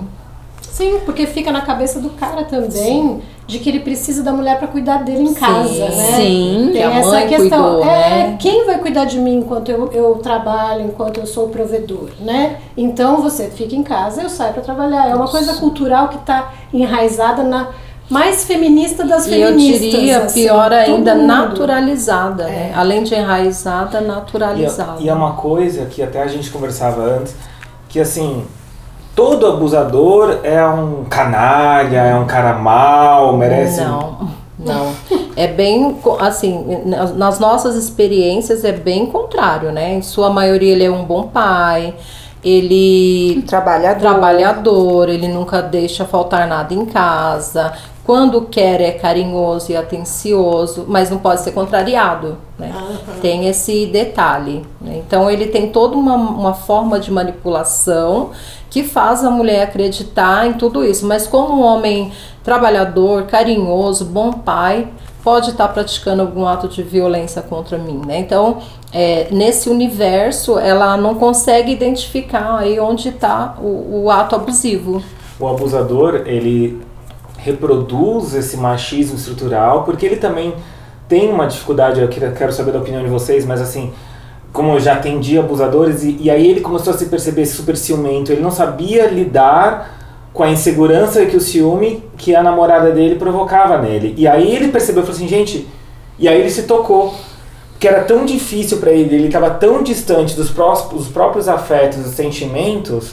Sim. 0.74 0.84
Sim, 0.94 1.00
porque 1.04 1.26
fica 1.26 1.52
na 1.52 1.60
cabeça 1.60 2.00
do 2.00 2.10
cara 2.10 2.44
também 2.44 3.22
de 3.46 3.58
que 3.60 3.68
ele 3.68 3.80
precisa 3.80 4.22
da 4.24 4.32
mulher 4.32 4.58
pra 4.58 4.66
cuidar 4.66 5.04
dele 5.04 5.22
em 5.22 5.34
casa, 5.34 5.88
né? 5.88 6.12
Sim. 6.16 6.70
Tem 6.72 6.72
Que 6.72 6.82
a 6.82 6.90
essa 6.96 7.08
mãe 7.10 7.28
questão. 7.28 7.62
cuidou, 7.74 7.84
é, 7.84 8.08
né? 8.28 8.36
Quem 8.40 8.66
vai 8.66 8.78
cuidar 8.78 9.04
de 9.04 9.18
mim 9.18 9.36
enquanto 9.38 9.68
eu, 9.70 9.90
eu 9.92 10.14
trabalho, 10.16 10.86
enquanto 10.86 11.18
eu 11.18 11.26
sou 11.26 11.46
o 11.46 11.48
provedor, 11.50 12.08
né? 12.20 12.56
Então 12.76 13.22
você 13.22 13.48
fica 13.50 13.74
em 13.76 13.82
casa, 13.84 14.22
eu 14.22 14.28
saio 14.28 14.52
pra 14.52 14.62
trabalhar. 14.62 15.08
É 15.08 15.14
uma 15.14 15.28
coisa 15.28 15.54
cultural 15.54 16.08
que 16.08 16.18
tá 16.18 16.52
enraizada 16.72 17.42
na 17.44 17.68
mais 18.10 18.44
feminista 18.44 19.04
das 19.04 19.26
E 19.26 19.40
eu 19.40 19.48
feministas. 19.48 19.80
diria, 19.80 20.18
assim, 20.24 20.42
pior 20.42 20.72
ainda, 20.72 21.12
todo 21.12 21.20
mundo. 21.20 21.26
naturalizada, 21.28 22.44
né? 22.44 22.72
Além 22.76 23.02
de 23.02 23.14
enraizada, 23.14 24.00
naturalizada. 24.00 24.96
E, 25.00 25.04
é- 25.04 25.06
e 25.06 25.08
é 25.08 25.14
uma 25.14 25.32
coisa 25.34 25.86
que 25.86 26.02
até 26.02 26.20
a 26.22 26.26
gente 26.26 26.50
conversava 26.50 27.00
antes, 27.02 27.34
que 27.88 27.98
assim, 28.00 28.44
todo 29.14 29.46
abusador 29.46 30.40
é 30.42 30.64
um 30.66 31.04
canalha, 31.04 31.98
é 31.98 32.14
um 32.14 32.26
cara 32.26 32.54
mau, 32.54 33.36
merece. 33.36 33.80
Não, 33.82 34.28
não. 34.58 34.92
É 35.36 35.46
bem, 35.46 35.96
assim, 36.20 36.82
nas 37.16 37.38
nossas 37.38 37.74
experiências 37.76 38.64
é 38.64 38.72
bem 38.72 39.06
contrário, 39.06 39.72
né? 39.72 39.94
Em 39.94 40.02
sua 40.02 40.30
maioria 40.30 40.72
ele 40.72 40.84
é 40.84 40.90
um 40.90 41.04
bom 41.04 41.24
pai, 41.24 41.94
ele 42.44 43.42
trabalhador. 43.46 44.00
trabalhador, 44.00 45.08
ele 45.08 45.28
nunca 45.28 45.62
deixa 45.62 46.04
faltar 46.04 46.46
nada 46.46 46.74
em 46.74 46.84
casa, 46.84 47.72
quando 48.04 48.42
quer 48.42 48.82
é 48.82 48.92
carinhoso 48.92 49.72
e 49.72 49.76
atencioso, 49.76 50.84
mas 50.86 51.08
não 51.10 51.18
pode 51.18 51.40
ser 51.40 51.52
contrariado. 51.52 52.36
Né? 52.58 52.70
Aham. 52.74 53.20
Tem 53.22 53.48
esse 53.48 53.86
detalhe. 53.86 54.64
né? 54.80 55.02
Então 55.06 55.30
ele 55.30 55.46
tem 55.46 55.70
toda 55.70 55.96
uma, 55.96 56.14
uma 56.14 56.52
forma 56.52 57.00
de 57.00 57.10
manipulação 57.10 58.30
que 58.68 58.84
faz 58.84 59.24
a 59.24 59.30
mulher 59.30 59.62
acreditar 59.62 60.46
em 60.46 60.52
tudo 60.52 60.84
isso. 60.84 61.06
Mas 61.06 61.26
como 61.26 61.54
um 61.54 61.62
homem 61.62 62.12
trabalhador, 62.42 63.22
carinhoso, 63.22 64.04
bom 64.04 64.32
pai, 64.32 64.86
pode 65.22 65.50
estar 65.50 65.68
praticando 65.68 66.20
algum 66.20 66.46
ato 66.46 66.68
de 66.68 66.82
violência 66.82 67.40
contra 67.40 67.78
mim, 67.78 68.02
né? 68.06 68.18
Então, 68.18 68.58
é, 68.92 69.28
nesse 69.30 69.70
universo, 69.70 70.58
ela 70.58 70.98
não 70.98 71.14
consegue 71.14 71.72
identificar 71.72 72.58
aí 72.58 72.78
onde 72.78 73.08
está 73.08 73.56
o, 73.58 74.02
o 74.04 74.10
ato 74.10 74.36
abusivo. 74.36 75.02
O 75.40 75.48
abusador, 75.48 76.24
ele 76.26 76.82
reproduz 77.44 78.34
esse 78.34 78.56
machismo 78.56 79.16
estrutural, 79.16 79.84
porque 79.84 80.06
ele 80.06 80.16
também 80.16 80.54
tem 81.06 81.30
uma 81.30 81.46
dificuldade, 81.46 82.00
eu 82.00 82.08
quero 82.08 82.52
saber 82.52 82.72
da 82.72 82.78
opinião 82.78 83.02
de 83.02 83.08
vocês, 83.10 83.44
mas 83.44 83.60
assim, 83.60 83.92
como 84.50 84.72
eu 84.72 84.80
já 84.80 84.94
atendi 84.94 85.38
abusadores, 85.38 86.02
e, 86.02 86.16
e 86.18 86.30
aí 86.30 86.50
ele 86.50 86.62
começou 86.62 86.94
a 86.94 86.96
se 86.96 87.06
perceber 87.06 87.44
super 87.44 87.76
ciumento, 87.76 88.32
ele 88.32 88.40
não 88.40 88.50
sabia 88.50 89.06
lidar 89.06 90.00
com 90.32 90.42
a 90.42 90.50
insegurança 90.50 91.26
que 91.26 91.36
o 91.36 91.40
ciúme 91.40 92.02
que 92.16 92.34
a 92.34 92.42
namorada 92.42 92.90
dele 92.90 93.16
provocava 93.16 93.76
nele. 93.78 94.14
E 94.16 94.26
aí 94.26 94.56
ele 94.56 94.68
percebeu, 94.68 95.02
falou 95.02 95.14
assim, 95.14 95.28
gente, 95.28 95.68
e 96.18 96.26
aí 96.26 96.40
ele 96.40 96.50
se 96.50 96.62
tocou, 96.62 97.14
que 97.78 97.86
era 97.86 98.04
tão 98.04 98.24
difícil 98.24 98.78
para 98.78 98.90
ele, 98.90 99.14
ele 99.14 99.26
estava 99.26 99.50
tão 99.50 99.82
distante 99.82 100.34
dos, 100.34 100.50
prós, 100.50 100.88
dos 100.88 101.08
próprios 101.08 101.46
afetos, 101.46 101.98
dos 101.98 102.14
sentimentos, 102.14 103.12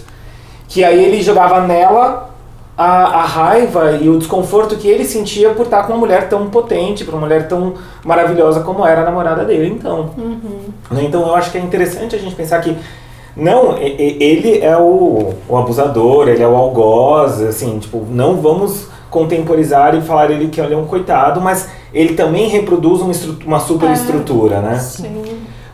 que 0.69 0.85
aí 0.85 1.03
ele 1.03 1.21
jogava 1.21 1.59
nela 1.67 2.30
a, 2.77 3.21
a 3.21 3.25
raiva 3.25 3.91
e 4.01 4.09
o 4.09 4.17
desconforto 4.17 4.75
que 4.75 4.87
ele 4.87 5.05
sentia 5.05 5.51
por 5.51 5.65
estar 5.65 5.83
com 5.83 5.93
uma 5.93 5.99
mulher 5.99 6.29
tão 6.29 6.49
potente, 6.49 7.03
por 7.03 7.13
uma 7.13 7.21
mulher 7.21 7.47
tão 7.47 7.73
maravilhosa 8.03 8.61
como 8.61 8.85
era 8.85 9.01
a 9.01 9.05
namorada 9.05 9.45
dele, 9.45 9.75
então. 9.77 10.11
Né, 10.89 11.03
Então 11.03 11.27
eu 11.27 11.35
acho 11.35 11.51
que 11.51 11.57
é 11.57 11.61
interessante 11.61 12.15
a 12.15 12.19
gente 12.19 12.35
pensar 12.35 12.59
que 12.61 12.75
não, 13.35 13.77
ele 13.77 14.59
é 14.59 14.75
o, 14.75 15.33
o 15.47 15.57
abusador, 15.57 16.27
ele 16.27 16.43
é 16.43 16.47
o 16.47 16.55
algoz, 16.55 17.41
assim, 17.41 17.79
tipo, 17.79 18.05
não 18.09 18.41
vamos 18.41 18.87
contemporizar 19.09 19.95
e 19.95 20.01
falar 20.01 20.31
ele 20.31 20.47
que 20.47 20.59
ele 20.59 20.73
é 20.73 20.77
um 20.77 20.85
coitado, 20.85 21.39
mas 21.39 21.69
ele 21.93 22.13
também 22.13 22.47
reproduz 22.47 23.01
uma, 23.01 23.13
uma 23.45 23.59
superestrutura, 23.59 24.61
né? 24.61 24.77
Sim. 24.79 25.23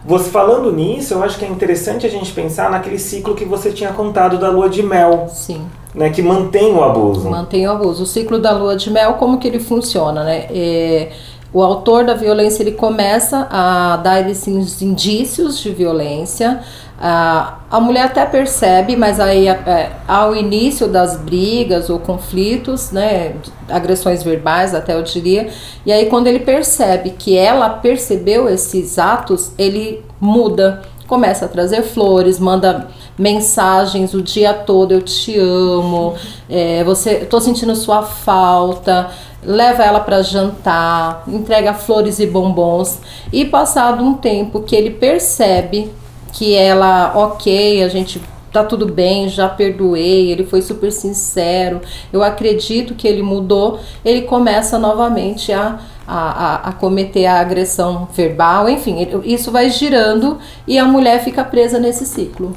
Você 0.07 0.29
falando 0.29 0.71
nisso, 0.71 1.13
eu 1.13 1.21
acho 1.21 1.37
que 1.37 1.43
é 1.43 1.49
interessante 1.49 2.05
a 2.07 2.09
gente 2.09 2.31
pensar 2.31 2.71
naquele 2.71 2.97
ciclo 2.97 3.35
que 3.35 3.43
você 3.43 3.73
tinha 3.73 3.91
contado 3.91 4.37
da 4.37 4.49
lua 4.49 4.69
de 4.69 4.81
mel, 4.81 5.27
Sim. 5.29 5.67
né, 5.93 6.09
que 6.09 6.21
mantém 6.21 6.73
o 6.73 6.81
abuso. 6.81 7.29
Mantém 7.29 7.67
o 7.67 7.71
abuso. 7.71 8.03
O 8.03 8.05
ciclo 8.05 8.39
da 8.39 8.53
lua 8.53 8.77
de 8.77 8.89
mel, 8.89 9.15
como 9.15 9.37
que 9.37 9.45
ele 9.45 9.59
funciona, 9.59 10.23
né? 10.23 10.47
É, 10.49 11.09
o 11.51 11.61
autor 11.61 12.05
da 12.05 12.13
violência, 12.13 12.63
ele 12.63 12.71
começa 12.71 13.49
a 13.51 13.97
dar 13.97 14.29
esses 14.29 14.81
indícios 14.81 15.59
de 15.59 15.71
violência. 15.71 16.61
A, 16.99 17.59
a 17.69 17.79
mulher 17.79 18.05
até 18.05 18.25
percebe, 18.25 18.95
mas 18.95 19.19
aí 19.19 19.47
é, 19.47 19.91
ao 20.07 20.35
início 20.35 20.87
das 20.87 21.15
brigas 21.15 21.91
ou 21.91 21.99
conflitos, 21.99 22.89
né, 22.91 23.35
agressões 23.69 24.23
verbais 24.23 24.73
até 24.73 24.95
eu 24.95 25.03
diria, 25.03 25.47
e 25.85 25.91
aí 25.91 26.07
quando 26.07 26.25
ele 26.25 26.39
percebe 26.39 27.11
que 27.11 27.37
ela 27.37 27.69
percebeu 27.69 28.49
esses 28.49 28.97
atos, 28.97 29.51
ele 29.59 30.03
muda, 30.19 30.81
começa 31.07 31.45
a 31.45 31.47
trazer 31.47 31.83
flores, 31.83 32.39
manda 32.39 32.87
mensagens 33.15 34.15
o 34.15 34.21
dia 34.21 34.51
todo, 34.51 34.91
eu 34.91 35.01
te 35.01 35.37
amo, 35.37 36.15
é, 36.49 36.83
você, 36.83 37.17
tô 37.25 37.39
sentindo 37.39 37.75
sua 37.75 38.01
falta, 38.01 39.11
leva 39.43 39.83
ela 39.83 39.99
para 39.99 40.23
jantar, 40.23 41.23
entrega 41.27 41.75
flores 41.75 42.19
e 42.19 42.25
bombons 42.25 42.99
e 43.31 43.45
passado 43.45 44.03
um 44.03 44.15
tempo 44.15 44.63
que 44.63 44.75
ele 44.75 44.89
percebe 44.89 45.91
que 46.37 46.53
ela, 46.53 47.13
ok, 47.15 47.83
a 47.83 47.87
gente 47.87 48.21
tá 48.53 48.63
tudo 48.63 48.85
bem, 48.85 49.27
já 49.27 49.49
perdoei, 49.49 50.31
ele 50.31 50.45
foi 50.45 50.61
super 50.61 50.91
sincero, 50.91 51.81
eu 52.13 52.23
acredito 52.23 52.93
que 52.93 53.07
ele 53.07 53.23
mudou, 53.23 53.79
ele 54.05 54.21
começa 54.21 54.77
novamente 54.77 55.51
a, 55.51 55.79
a, 56.07 56.15
a, 56.17 56.55
a 56.69 56.71
cometer 56.73 57.25
a 57.25 57.39
agressão 57.39 58.07
verbal, 58.13 58.69
enfim, 58.69 58.97
isso 59.23 59.51
vai 59.51 59.71
girando 59.71 60.37
e 60.67 60.77
a 60.77 60.85
mulher 60.85 61.23
fica 61.23 61.43
presa 61.43 61.79
nesse 61.79 62.05
ciclo. 62.05 62.55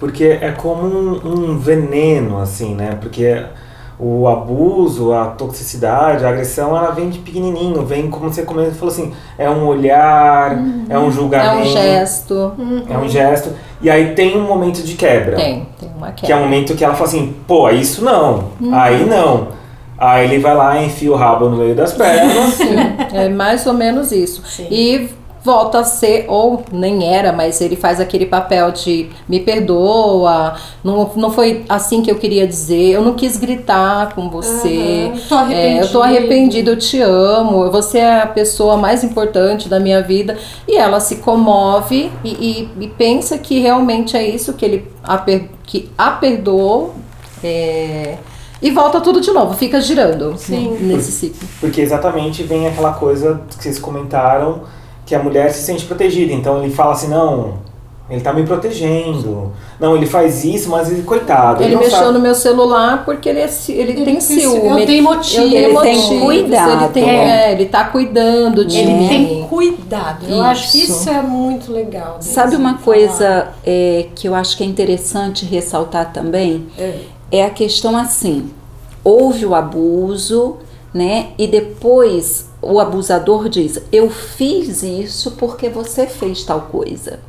Porque 0.00 0.24
é 0.24 0.52
como 0.52 0.86
um, 0.86 1.52
um 1.52 1.58
veneno, 1.58 2.38
assim, 2.40 2.74
né? 2.74 2.96
Porque 2.98 3.44
o 4.00 4.28
abuso, 4.28 5.12
a 5.12 5.26
toxicidade, 5.26 6.24
a 6.24 6.28
agressão, 6.28 6.76
ela 6.76 6.90
vem 6.92 7.08
de 7.10 7.18
pequenininho, 7.18 7.84
vem 7.84 8.08
como 8.08 8.32
você 8.32 8.42
come- 8.42 8.70
falou 8.70 8.92
assim, 8.92 9.12
é 9.36 9.50
um 9.50 9.66
olhar, 9.66 10.56
é 10.88 10.96
um 10.98 11.08
É 11.08 11.10
julgamento, 11.10 11.68
um 11.68 11.72
gesto, 11.72 12.52
é 12.88 12.96
um 12.96 13.08
gesto, 13.08 13.50
e 13.80 13.90
aí 13.90 14.14
tem 14.14 14.36
um 14.36 14.42
momento 14.46 14.82
de 14.82 14.94
quebra. 14.94 15.34
tem, 15.36 15.66
tem 15.80 15.90
uma 15.96 16.12
Que 16.12 16.26
é 16.26 16.28
queda. 16.28 16.40
um 16.40 16.44
momento 16.44 16.74
que 16.76 16.84
ela 16.84 16.94
fala 16.94 17.08
assim, 17.08 17.34
pô, 17.46 17.68
isso 17.70 18.04
não, 18.04 18.44
aí 18.72 19.04
não. 19.04 19.48
Aí 20.00 20.26
ele 20.26 20.38
vai 20.38 20.54
lá 20.54 20.80
e 20.80 20.86
enfia 20.86 21.10
o 21.10 21.16
rabo 21.16 21.48
no 21.48 21.56
meio 21.56 21.74
das 21.74 21.92
pernas. 21.92 22.56
É 23.12 23.28
mais 23.28 23.66
ou 23.66 23.74
menos 23.74 24.12
isso. 24.12 24.44
Sim. 24.46 24.68
E 24.70 25.08
volta 25.44 25.78
a 25.80 25.84
ser, 25.84 26.26
ou 26.28 26.62
nem 26.72 27.04
era, 27.12 27.32
mas 27.32 27.60
ele 27.60 27.76
faz 27.76 28.00
aquele 28.00 28.26
papel 28.26 28.70
de 28.72 29.08
me 29.28 29.40
perdoa, 29.40 30.54
não, 30.82 31.10
não 31.16 31.30
foi 31.30 31.64
assim 31.68 32.02
que 32.02 32.10
eu 32.10 32.16
queria 32.16 32.46
dizer, 32.46 32.90
eu 32.92 33.02
não 33.02 33.14
quis 33.14 33.36
gritar 33.36 34.14
com 34.14 34.28
você. 34.28 35.10
Aham, 35.12 35.20
tô 35.28 35.34
arrependido. 35.36 35.78
É, 35.78 35.82
eu 35.82 35.92
tô 35.92 36.02
arrependido, 36.02 36.70
eu 36.70 36.76
te 36.78 37.00
amo, 37.00 37.70
você 37.70 37.98
é 37.98 38.22
a 38.22 38.26
pessoa 38.26 38.76
mais 38.76 39.04
importante 39.04 39.68
da 39.68 39.78
minha 39.80 40.02
vida. 40.02 40.36
E 40.66 40.76
ela 40.76 41.00
se 41.00 41.16
comove 41.16 42.10
e, 42.24 42.28
e- 42.30 42.68
e 42.84 42.88
pensa 42.88 43.38
que 43.38 43.60
realmente 43.60 44.16
é 44.16 44.26
isso 44.28 44.52
que 44.54 44.64
ele 44.64 44.86
a, 45.02 45.18
per- 45.18 45.48
que 45.64 45.88
a 45.96 46.10
perdoou. 46.12 46.94
é, 47.44 48.16
e 48.60 48.72
volta 48.72 49.00
tudo 49.00 49.20
de 49.20 49.30
novo, 49.30 49.54
fica 49.54 49.80
girando 49.80 50.34
Sim. 50.36 50.76
nesse 50.80 51.12
ciclo. 51.12 51.46
Porque 51.60 51.80
exatamente 51.80 52.42
vem 52.42 52.66
aquela 52.66 52.92
coisa 52.92 53.40
que 53.56 53.62
vocês 53.62 53.78
comentaram, 53.78 54.62
que 55.08 55.14
a 55.14 55.22
mulher 55.22 55.50
se 55.50 55.62
sente 55.62 55.86
protegida. 55.86 56.34
Então 56.34 56.62
ele 56.62 56.70
fala 56.70 56.92
assim, 56.92 57.08
não, 57.08 57.54
ele 58.10 58.20
tá 58.20 58.30
me 58.30 58.42
protegendo. 58.42 59.52
Não, 59.80 59.96
ele 59.96 60.04
faz 60.04 60.44
isso, 60.44 60.68
mas 60.68 60.92
ele, 60.92 61.02
coitado. 61.02 61.62
Ele 61.62 61.74
não 61.74 61.80
mexeu 61.80 61.98
sabe. 61.98 62.12
no 62.12 62.20
meu 62.20 62.34
celular 62.34 63.06
porque 63.06 63.26
ele, 63.26 63.38
é 63.40 63.48
ele, 63.70 63.80
Ele 63.80 63.94
tem 63.94 64.04
tem 64.04 64.20
ciúme. 64.20 64.82
eu 64.82 64.86
tenho 64.86 65.02
motivo. 65.02 65.48
Tenho 65.48 65.56
Ele 65.56 65.78
tem 65.80 66.20
cuidado. 66.20 66.84
Ele, 66.84 66.92
tem, 66.92 67.08
é, 67.08 67.52
ele 67.52 67.64
tá 67.66 67.84
cuidando 67.84 68.66
de 68.66 68.76
Ele 68.76 68.92
mim. 68.92 69.08
tem 69.08 69.42
cuidado. 69.48 70.26
Eu 70.28 70.42
acho 70.42 70.72
que 70.72 70.82
Isso. 70.82 70.92
isso 70.92 71.08
é 71.08 71.22
muito 71.22 71.72
legal. 71.72 72.18
Sabe 72.20 72.54
uma 72.54 72.72
falar. 72.74 72.82
coisa 72.84 73.48
é, 73.64 74.08
que 74.14 74.28
eu 74.28 74.34
acho 74.34 74.58
que 74.58 74.62
é 74.62 74.66
interessante 74.66 75.46
ressaltar 75.46 76.12
também? 76.12 76.66
É. 76.78 76.98
É 77.32 77.44
a 77.46 77.50
questão 77.50 77.96
assim: 77.96 78.50
houve 79.02 79.46
o 79.46 79.54
abuso, 79.54 80.58
né? 80.98 81.28
E 81.38 81.46
depois 81.46 82.50
o 82.60 82.80
abusador 82.80 83.48
diz: 83.48 83.80
Eu 83.92 84.10
fiz 84.10 84.82
isso 84.82 85.30
porque 85.32 85.68
você 85.68 86.06
fez 86.06 86.42
tal 86.42 86.62
coisa. 86.62 87.20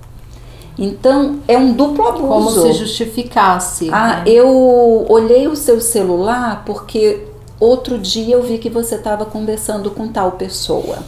Então 0.77 1.39
é 1.47 1.58
um 1.58 1.73
duplo 1.73 2.08
abuso. 2.08 2.27
Como 2.27 2.49
se 2.49 2.73
justificasse. 2.73 3.89
Ah, 3.91 4.17
né? 4.17 4.23
eu 4.25 5.05
olhei 5.08 5.47
o 5.47 5.55
seu 5.55 5.79
celular 5.79 6.63
porque 6.65 7.27
outro 7.60 7.99
dia 7.99 8.36
eu 8.36 8.41
vi 8.41 8.58
que 8.58 8.69
você 8.69 8.95
estava 8.95 9.25
conversando 9.25 9.91
com 9.91 10.08
tal 10.08 10.32
pessoa. 10.32 10.99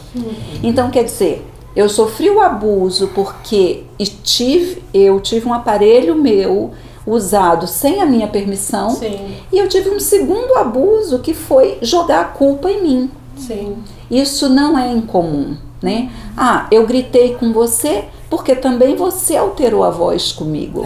Então, 0.62 0.90
quer 0.90 1.04
dizer, 1.04 1.44
eu 1.74 1.88
sofri 1.88 2.28
o 2.28 2.40
abuso 2.40 3.08
porque 3.14 3.84
tive, 4.22 4.82
eu 4.92 5.18
tive 5.18 5.48
um 5.48 5.54
aparelho 5.54 6.14
meu 6.14 6.72
usado 7.06 7.66
sem 7.66 8.00
a 8.00 8.06
minha 8.06 8.28
permissão 8.28 8.90
Sim, 8.90 9.36
e 9.52 9.58
eu 9.58 9.68
tive 9.68 9.90
um 9.90 10.00
segundo 10.00 10.54
abuso 10.54 11.18
que 11.18 11.34
foi 11.34 11.78
jogar 11.82 12.20
a 12.20 12.24
culpa 12.24 12.70
em 12.70 12.82
mim. 12.82 13.10
sim. 13.36 13.76
Isso 14.10 14.48
não 14.48 14.78
é 14.78 14.92
incomum, 14.92 15.56
né? 15.82 16.10
Ah, 16.36 16.66
eu 16.70 16.86
gritei 16.86 17.34
com 17.34 17.50
você 17.52 18.04
porque 18.28 18.54
também 18.54 18.96
você 18.96 19.36
alterou 19.36 19.84
a 19.84 19.90
voz 19.90 20.32
comigo 20.32 20.82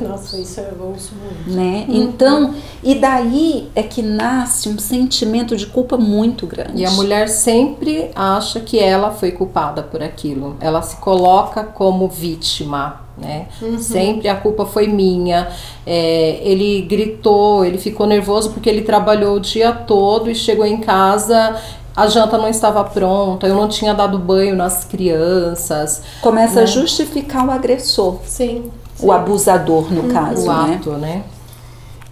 Nossa, 0.00 0.38
isso 0.38 0.60
é 0.60 0.70
bom 0.70 0.94
isso 0.96 1.12
muito. 1.14 1.50
né? 1.50 1.86
Então, 1.88 2.54
e 2.84 2.94
daí 2.94 3.68
é 3.74 3.82
que 3.82 4.00
nasce 4.00 4.68
um 4.68 4.78
sentimento 4.78 5.56
de 5.56 5.66
culpa 5.66 5.96
muito 5.96 6.46
grande. 6.46 6.82
E 6.82 6.86
a 6.86 6.90
mulher 6.92 7.28
sempre 7.28 8.10
acha 8.14 8.60
que 8.60 8.78
ela 8.78 9.10
foi 9.10 9.32
culpada 9.32 9.82
por 9.82 10.02
aquilo. 10.02 10.56
Ela 10.60 10.82
se 10.82 10.96
coloca 10.96 11.64
como 11.64 12.08
vítima, 12.08 13.00
né? 13.16 13.46
Sempre 13.78 14.28
a 14.28 14.34
culpa 14.34 14.66
foi 14.66 14.88
minha. 14.88 15.48
É, 15.86 16.40
ele 16.42 16.82
gritou, 16.82 17.64
ele 17.64 17.78
ficou 17.78 18.06
nervoso 18.06 18.50
porque 18.50 18.68
ele 18.68 18.82
trabalhou 18.82 19.36
o 19.36 19.40
dia 19.40 19.72
todo 19.72 20.30
e 20.30 20.34
chegou 20.34 20.66
em 20.66 20.80
casa. 20.80 21.56
A 21.96 22.08
janta 22.08 22.36
não 22.36 22.48
estava 22.48 22.82
pronta, 22.82 23.46
eu 23.46 23.54
não 23.54 23.68
tinha 23.68 23.94
dado 23.94 24.18
banho 24.18 24.56
nas 24.56 24.84
crianças. 24.84 26.02
começa 26.20 26.56
né? 26.56 26.62
a 26.62 26.66
justificar 26.66 27.46
o 27.46 27.52
agressor, 27.52 28.18
Sim. 28.24 28.70
o 29.00 29.12
abusador 29.12 29.92
no 29.92 30.12
caso, 30.12 30.50
o 30.50 30.66
né? 30.66 30.74
ato, 30.74 30.90
né? 30.92 31.22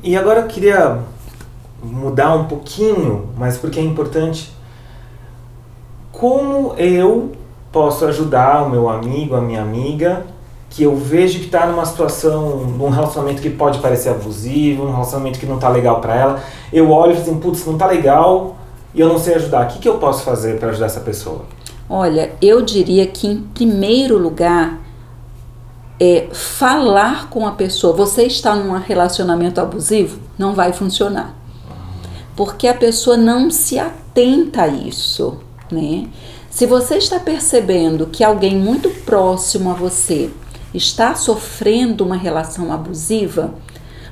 E 0.01 0.17
agora 0.17 0.41
eu 0.41 0.47
queria 0.47 1.01
mudar 1.83 2.35
um 2.35 2.45
pouquinho, 2.45 3.29
mas 3.37 3.59
porque 3.59 3.81
é 3.81 3.83
importante. 3.83 4.53
Como 6.13 6.75
eu 6.77 7.33
posso 7.73 8.05
ajudar 8.05 8.65
o 8.65 8.71
meu 8.71 8.89
amigo, 8.89 9.35
a 9.35 9.41
minha 9.41 9.63
amiga, 9.63 10.25
que 10.73 10.85
eu 10.85 10.97
vejo 10.97 11.39
que 11.39 11.45
está 11.45 11.67
numa 11.67 11.85
situação, 11.85 12.65
num 12.65 12.89
relacionamento 12.89 13.43
que 13.43 13.51
pode 13.51 13.79
parecer 13.79 14.09
abusivo, 14.09 14.85
num 14.85 14.93
relacionamento 14.93 15.39
que 15.39 15.45
não 15.45 15.57
está 15.57 15.69
legal 15.69 16.01
para 16.01 16.17
ela. 16.17 16.43
Eu 16.73 16.91
olho 16.91 17.13
e 17.13 17.15
falo 17.17 17.29
assim, 17.29 17.39
putz, 17.39 17.67
não 17.67 17.75
está 17.75 17.87
legal 17.87 18.57
e 18.95 19.01
eu 19.01 19.07
não 19.07 19.19
sei 19.19 19.35
ajudar. 19.35 19.67
O 19.67 19.69
que, 19.69 19.81
que 19.81 19.89
eu 19.89 19.99
posso 19.99 20.23
fazer 20.25 20.59
para 20.59 20.71
ajudar 20.71 20.87
essa 20.87 21.01
pessoa? 21.01 21.43
Olha, 21.91 22.33
eu 22.41 22.63
diria 22.63 23.07
que 23.07 23.27
em 23.27 23.43
primeiro 23.43 24.17
lugar 24.17 24.81
é 26.01 26.29
falar 26.33 27.29
com 27.29 27.47
a 27.47 27.53
pessoa. 27.53 27.95
Você 27.95 28.23
está 28.25 28.57
num 28.57 28.73
relacionamento 28.79 29.61
abusivo? 29.61 30.21
Não 30.39 30.55
vai 30.55 30.73
funcionar. 30.73 31.35
Porque 32.35 32.67
a 32.67 32.73
pessoa 32.73 33.19
não 33.19 33.51
se 33.51 33.79
atenta 33.79 34.63
a 34.63 34.69
isso, 34.69 35.37
né? 35.71 36.09
Se 36.49 36.65
você 36.65 36.97
está 36.97 37.21
percebendo 37.21 38.07
que 38.07 38.25
alguém 38.25 38.57
muito 38.57 38.89
próximo 39.05 39.71
a 39.71 39.75
você 39.75 40.31
está 40.75 41.15
sofrendo 41.15 42.05
uma 42.05 42.17
relação 42.17 42.73
abusiva, 42.73 43.55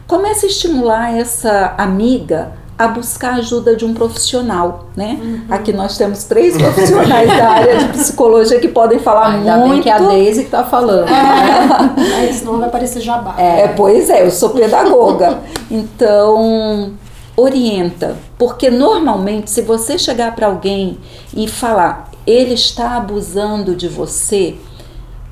comece 0.07 0.47
a 0.47 0.49
estimular 0.49 1.17
essa 1.17 1.75
amiga 1.79 2.53
a 2.81 2.89
buscar 2.89 3.35
a 3.35 3.37
ajuda 3.37 3.77
de 3.77 3.85
um 3.85 3.93
profissional, 3.93 4.87
né? 4.97 5.19
Uhum. 5.21 5.41
Aqui 5.51 5.71
nós 5.71 5.99
temos 5.99 6.25
três 6.25 6.57
profissionais 6.59 7.29
da 7.29 7.51
área 7.51 7.77
de 7.77 7.89
psicologia 7.89 8.59
que 8.59 8.69
podem 8.69 8.99
falar 8.99 9.35
Ainda 9.35 9.59
muito. 9.59 9.73
Bem 9.73 9.83
que 9.83 9.91
é 9.91 9.93
a 9.93 9.99
Deise 9.99 10.41
que 10.41 10.47
está 10.47 10.65
falando. 10.65 11.07
É, 11.07 12.25
é, 12.25 12.33
senão 12.33 12.59
vai 12.59 12.71
parecer 12.71 13.03
jabá. 13.03 13.35
É, 13.37 13.69
pois 13.69 14.09
é, 14.09 14.25
eu 14.25 14.31
sou 14.31 14.49
pedagoga. 14.49 15.41
Então, 15.71 16.95
orienta, 17.37 18.17
porque 18.39 18.71
normalmente 18.71 19.51
se 19.51 19.61
você 19.61 19.99
chegar 19.99 20.35
para 20.35 20.47
alguém 20.47 20.99
e 21.37 21.47
falar, 21.47 22.11
ele 22.27 22.55
está 22.55 22.97
abusando 22.97 23.77
de 23.77 23.89
você, 23.89 24.57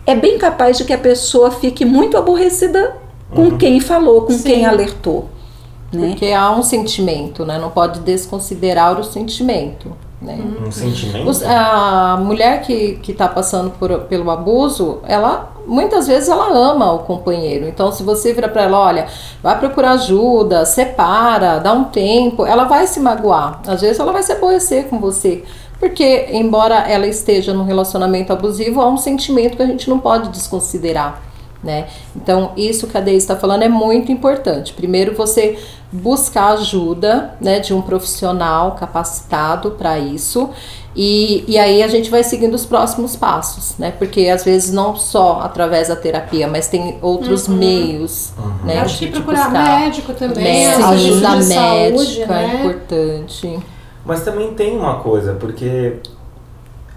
é 0.08 0.14
bem 0.14 0.38
capaz 0.38 0.78
de 0.78 0.84
que 0.84 0.92
a 0.94 0.98
pessoa 0.98 1.50
fique 1.50 1.84
muito 1.84 2.16
aborrecida 2.16 2.96
com 3.30 3.42
uhum. 3.42 3.58
quem 3.58 3.78
falou, 3.78 4.22
com 4.22 4.32
Sim. 4.32 4.42
quem 4.42 4.66
alertou. 4.66 5.28
Né? 5.92 6.08
Porque 6.08 6.32
há 6.32 6.50
um 6.50 6.62
sentimento, 6.62 7.44
né? 7.44 7.58
Não 7.58 7.68
pode 7.68 8.00
desconsiderar 8.00 8.98
o 8.98 9.04
sentimento. 9.04 9.94
Né? 10.20 10.38
Um 10.66 10.72
sentimento? 10.72 11.30
A 11.46 12.16
mulher 12.16 12.62
que 12.62 12.98
está 13.06 13.28
passando 13.28 13.70
por, 13.72 14.00
pelo 14.00 14.30
abuso, 14.30 15.00
ela 15.06 15.52
muitas 15.66 16.06
vezes 16.06 16.30
ela 16.30 16.48
ama 16.48 16.90
o 16.92 17.00
companheiro. 17.00 17.68
Então, 17.68 17.92
se 17.92 18.02
você 18.02 18.32
vira 18.32 18.48
para 18.48 18.62
ela, 18.62 18.78
olha, 18.78 19.06
vai 19.42 19.58
procurar 19.58 19.92
ajuda, 19.92 20.64
separa, 20.64 21.58
dá 21.58 21.74
um 21.74 21.84
tempo, 21.84 22.46
ela 22.46 22.64
vai 22.64 22.86
se 22.86 22.98
magoar. 22.98 23.60
Às 23.66 23.82
vezes 23.82 24.00
ela 24.00 24.10
vai 24.10 24.22
se 24.22 24.32
aborrecer 24.32 24.86
com 24.86 24.98
você. 24.98 25.44
Porque, 25.78 26.28
embora 26.32 26.74
ela 26.74 27.06
esteja 27.06 27.54
num 27.54 27.64
relacionamento 27.64 28.32
abusivo, 28.32 28.80
há 28.80 28.88
um 28.88 28.96
sentimento 28.96 29.56
que 29.56 29.62
a 29.62 29.66
gente 29.66 29.88
não 29.88 29.98
pode 29.98 30.28
desconsiderar. 30.30 31.22
Né? 31.62 31.88
Então, 32.14 32.52
isso 32.56 32.86
que 32.86 32.96
a 32.96 33.00
Deise 33.00 33.18
está 33.18 33.36
falando 33.36 33.62
é 33.62 33.68
muito 33.68 34.12
importante. 34.12 34.72
Primeiro, 34.72 35.14
você 35.16 35.58
buscar 35.90 36.52
ajuda 36.52 37.34
né, 37.40 37.58
de 37.58 37.74
um 37.74 37.82
profissional 37.82 38.72
capacitado 38.72 39.72
para 39.72 39.98
isso. 39.98 40.50
E, 40.94 41.44
e 41.48 41.58
aí 41.58 41.82
a 41.82 41.88
gente 41.88 42.10
vai 42.10 42.22
seguindo 42.24 42.54
os 42.54 42.64
próximos 42.64 43.14
passos, 43.14 43.78
né? 43.78 43.92
Porque 43.92 44.28
às 44.28 44.44
vezes 44.44 44.72
não 44.72 44.96
só 44.96 45.40
através 45.42 45.88
da 45.88 45.94
terapia, 45.94 46.48
mas 46.48 46.66
tem 46.66 46.98
outros 47.00 47.46
uhum. 47.46 47.54
meios, 47.54 48.32
uhum. 48.36 48.66
né? 48.66 48.80
Acho 48.80 48.98
que 48.98 49.06
procurar 49.08 49.50
médico 49.50 50.12
também, 50.12 50.42
médico, 50.42 50.84
ajuda 50.84 51.30
médica 51.36 51.54
saúde, 51.54 52.26
né? 52.26 52.44
é 52.44 52.56
importante. 52.56 53.58
Mas 54.08 54.22
também 54.22 54.54
tem 54.54 54.74
uma 54.74 54.94
coisa, 54.94 55.34
porque 55.34 55.96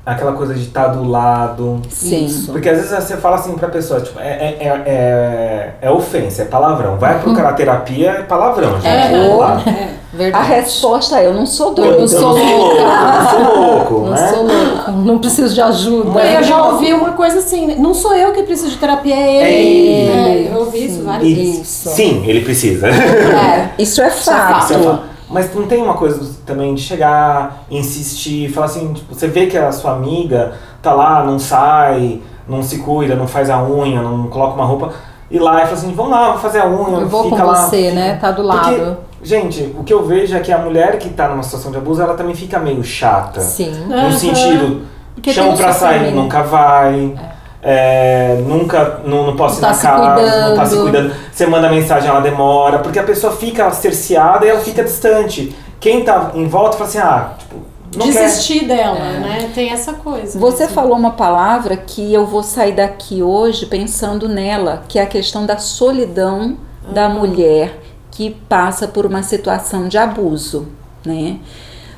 aquela 0.06 0.32
coisa 0.32 0.54
de 0.54 0.62
estar 0.62 0.86
tá 0.86 0.88
do 0.94 1.04
lado. 1.04 1.82
Sim. 1.90 2.26
Isso. 2.26 2.54
Porque 2.54 2.70
às 2.70 2.78
vezes 2.78 3.04
você 3.04 3.18
fala 3.18 3.36
assim 3.36 3.54
pra 3.58 3.68
pessoa, 3.68 4.00
tipo, 4.00 4.18
é, 4.18 4.30
é, 4.30 4.58
é, 4.62 4.82
é, 4.86 5.74
é 5.82 5.92
ofensa, 5.92 6.44
é 6.44 6.46
palavrão. 6.46 6.98
Vai 6.98 7.20
procurar 7.20 7.52
terapia, 7.52 8.12
é 8.12 8.22
palavrão, 8.22 8.80
gente. 8.80 8.88
É, 8.88 9.28
ou, 9.28 9.44
é. 9.44 10.32
A 10.32 10.42
resposta 10.42 11.20
é, 11.20 11.28
eu 11.28 11.34
não 11.34 11.46
sou 11.46 11.74
doido. 11.74 11.96
Eu 11.96 12.00
não 12.00 12.08
sou 12.08 12.30
louco. 12.30 12.76
Não 12.82 13.30
sou 13.30 13.62
louco, 13.62 13.94
não 14.06 14.12
né? 14.12 14.28
sou 14.30 14.44
louco. 14.44 14.92
Não 14.92 15.20
preciso 15.20 15.54
de 15.54 15.62
ajuda. 15.62 16.22
Eu 16.22 16.44
já 16.44 16.66
ouvi 16.66 16.94
uma 16.94 17.12
coisa 17.12 17.40
assim, 17.40 17.76
não 17.76 17.94
sou 17.94 18.16
eu 18.16 18.32
que 18.32 18.44
preciso 18.44 18.70
de 18.70 18.78
terapia, 18.78 19.16
é 19.16 19.34
ele. 19.34 19.90
É 19.90 20.34
ele. 20.34 20.50
eu 20.54 20.60
ouvi 20.62 20.86
isso 20.86 21.04
várias 21.04 21.34
vezes. 21.34 21.68
Sim, 21.68 22.24
ele 22.26 22.40
precisa. 22.40 22.88
É, 22.88 23.72
isso 23.82 24.02
é 24.02 24.10
fato. 24.10 24.64
Isso 24.64 24.74
é 24.76 24.80
fato. 24.80 25.11
Mas 25.32 25.54
não 25.56 25.66
tem 25.68 25.82
uma 25.82 25.94
coisa 25.94 26.38
também 26.46 26.76
de 26.76 26.82
chegar, 26.82 27.64
insistir, 27.70 28.50
falar 28.50 28.66
assim, 28.68 28.94
tipo, 28.94 29.14
você 29.14 29.28
vê 29.28 29.48
que 29.48 29.58
a 29.58 29.72
sua 29.72 29.94
amiga 29.94 30.54
tá 30.82 30.94
lá, 30.94 31.24
não 31.24 31.40
sai, 31.40 32.22
não 32.48 32.62
se 32.62 32.80
cuida, 32.80 33.16
não 33.16 33.28
faz 33.28 33.50
a 33.50 33.64
unha, 33.64 34.02
não 34.02 34.28
coloca 34.28 34.56
uma 34.56 34.66
roupa, 34.66 34.94
e 35.30 35.40
lá 35.40 35.60
e 35.60 35.62
fala 35.62 35.74
assim, 35.74 35.94
vamos 35.94 36.12
lá, 36.12 36.28
vamos 36.28 36.42
fazer 36.42 36.60
a 36.60 36.68
unha, 36.68 37.00
eu 37.00 37.08
vou 37.08 37.24
fica 37.24 37.38
com 37.38 37.44
lá. 37.44 37.56
você, 37.56 37.92
né? 37.92 38.18
Tá 38.18 38.32
do 38.32 38.42
lado. 38.42 38.68
Porque, 38.68 38.98
gente, 39.24 39.74
o 39.78 39.84
que 39.84 39.94
eu 39.94 40.06
vejo 40.06 40.36
é 40.36 40.40
que 40.40 40.52
a 40.52 40.58
mulher 40.58 41.00
que 41.00 41.10
tá 41.10 41.30
numa 41.30 41.44
situação 41.44 41.72
de 41.72 41.78
abuso, 41.78 42.02
ela 42.02 42.16
também 42.16 42.36
fica 42.36 42.60
meio 42.60 42.84
chata. 42.84 43.40
Sim. 43.40 43.72
No 43.88 43.96
uhum. 43.96 44.12
sentido, 44.12 44.82
Porque 45.16 45.32
chama 45.32 45.56
pra 45.56 45.72
sair, 45.72 46.14
nunca 46.14 46.44
vai. 46.44 47.16
É. 47.18 47.31
É, 47.64 48.42
nunca, 48.48 49.02
não, 49.06 49.28
não 49.28 49.36
posso 49.36 49.62
não 49.62 49.70
ir 49.70 49.78
tá 49.78 49.98
na 49.98 50.16
casa, 50.16 50.50
não 50.50 50.56
tá 50.56 50.66
se 50.66 50.76
cuidando. 50.78 51.14
Você 51.32 51.46
manda 51.46 51.70
mensagem, 51.70 52.10
ela 52.10 52.22
demora, 52.22 52.80
porque 52.80 52.98
a 52.98 53.04
pessoa 53.04 53.34
fica 53.34 53.70
cerceada 53.72 54.46
e 54.46 54.50
ela 54.50 54.60
fica 54.60 54.84
distante. 54.84 55.56
Quem 55.80 56.04
tá 56.04 56.32
em 56.34 56.48
volta 56.48 56.78
fala 56.78 56.90
assim, 56.90 56.98
ah, 56.98 57.32
tipo, 57.38 57.56
não 57.96 58.06
Desistir 58.06 58.62
quer. 58.62 58.78
dela, 58.78 59.00
é. 59.00 59.20
né? 59.20 59.52
Tem 59.54 59.70
essa 59.70 59.94
coisa. 59.94 60.40
Você 60.40 60.64
mesmo. 60.64 60.76
falou 60.76 60.98
uma 60.98 61.12
palavra 61.12 61.76
que 61.76 62.14
eu 62.14 62.26
vou 62.26 62.42
sair 62.42 62.74
daqui 62.74 63.22
hoje 63.22 63.66
pensando 63.66 64.30
nela, 64.30 64.84
que 64.88 64.98
é 64.98 65.04
a 65.04 65.08
questão 65.08 65.46
da 65.46 65.58
solidão 65.58 66.58
uhum. 66.86 66.94
da 66.94 67.10
mulher 67.10 67.80
que 68.10 68.32
passa 68.48 68.88
por 68.88 69.06
uma 69.06 69.24
situação 69.24 69.88
de 69.88 69.98
abuso, 69.98 70.68
né? 71.06 71.40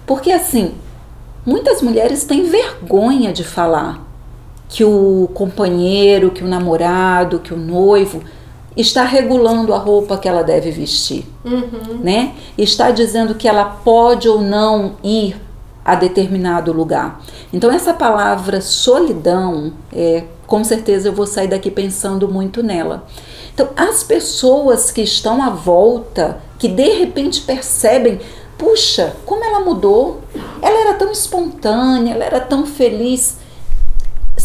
Porque 0.05 0.31
assim, 0.31 0.73
muitas 1.45 1.81
mulheres 1.81 2.23
têm 2.23 2.43
vergonha 2.43 3.31
de 3.31 3.43
falar 3.43 4.01
que 4.73 4.83
o 4.83 5.29
companheiro, 5.35 6.31
que 6.31 6.43
o 6.43 6.47
namorado, 6.47 7.37
que 7.37 7.53
o 7.53 7.57
noivo 7.57 8.23
está 8.75 9.03
regulando 9.03 9.71
a 9.71 9.77
roupa 9.77 10.17
que 10.17 10.27
ela 10.27 10.43
deve 10.43 10.71
vestir, 10.71 11.25
uhum. 11.45 11.99
né? 12.01 12.33
Está 12.57 12.89
dizendo 12.89 13.35
que 13.35 13.47
ela 13.47 13.65
pode 13.65 14.27
ou 14.27 14.41
não 14.41 14.95
ir 15.03 15.39
a 15.85 15.93
determinado 15.93 16.73
lugar. 16.73 17.21
Então 17.53 17.71
essa 17.71 17.93
palavra 17.93 18.61
solidão, 18.61 19.73
é, 19.93 20.23
com 20.47 20.63
certeza 20.63 21.09
eu 21.09 21.13
vou 21.13 21.27
sair 21.27 21.47
daqui 21.47 21.69
pensando 21.69 22.27
muito 22.27 22.63
nela. 22.63 23.05
Então 23.53 23.69
as 23.75 24.01
pessoas 24.01 24.89
que 24.89 25.03
estão 25.03 25.39
à 25.39 25.51
volta, 25.51 26.39
que 26.57 26.67
de 26.67 26.89
repente 26.97 27.41
percebem, 27.41 28.19
puxa, 28.57 29.15
como 29.23 29.45
ela 29.45 29.59
mudou, 29.59 30.21
ela 30.63 30.81
era 30.81 30.93
tão 30.95 31.11
espontânea, 31.11 32.15
ela 32.15 32.25
era 32.25 32.39
tão 32.39 32.65
feliz 32.65 33.42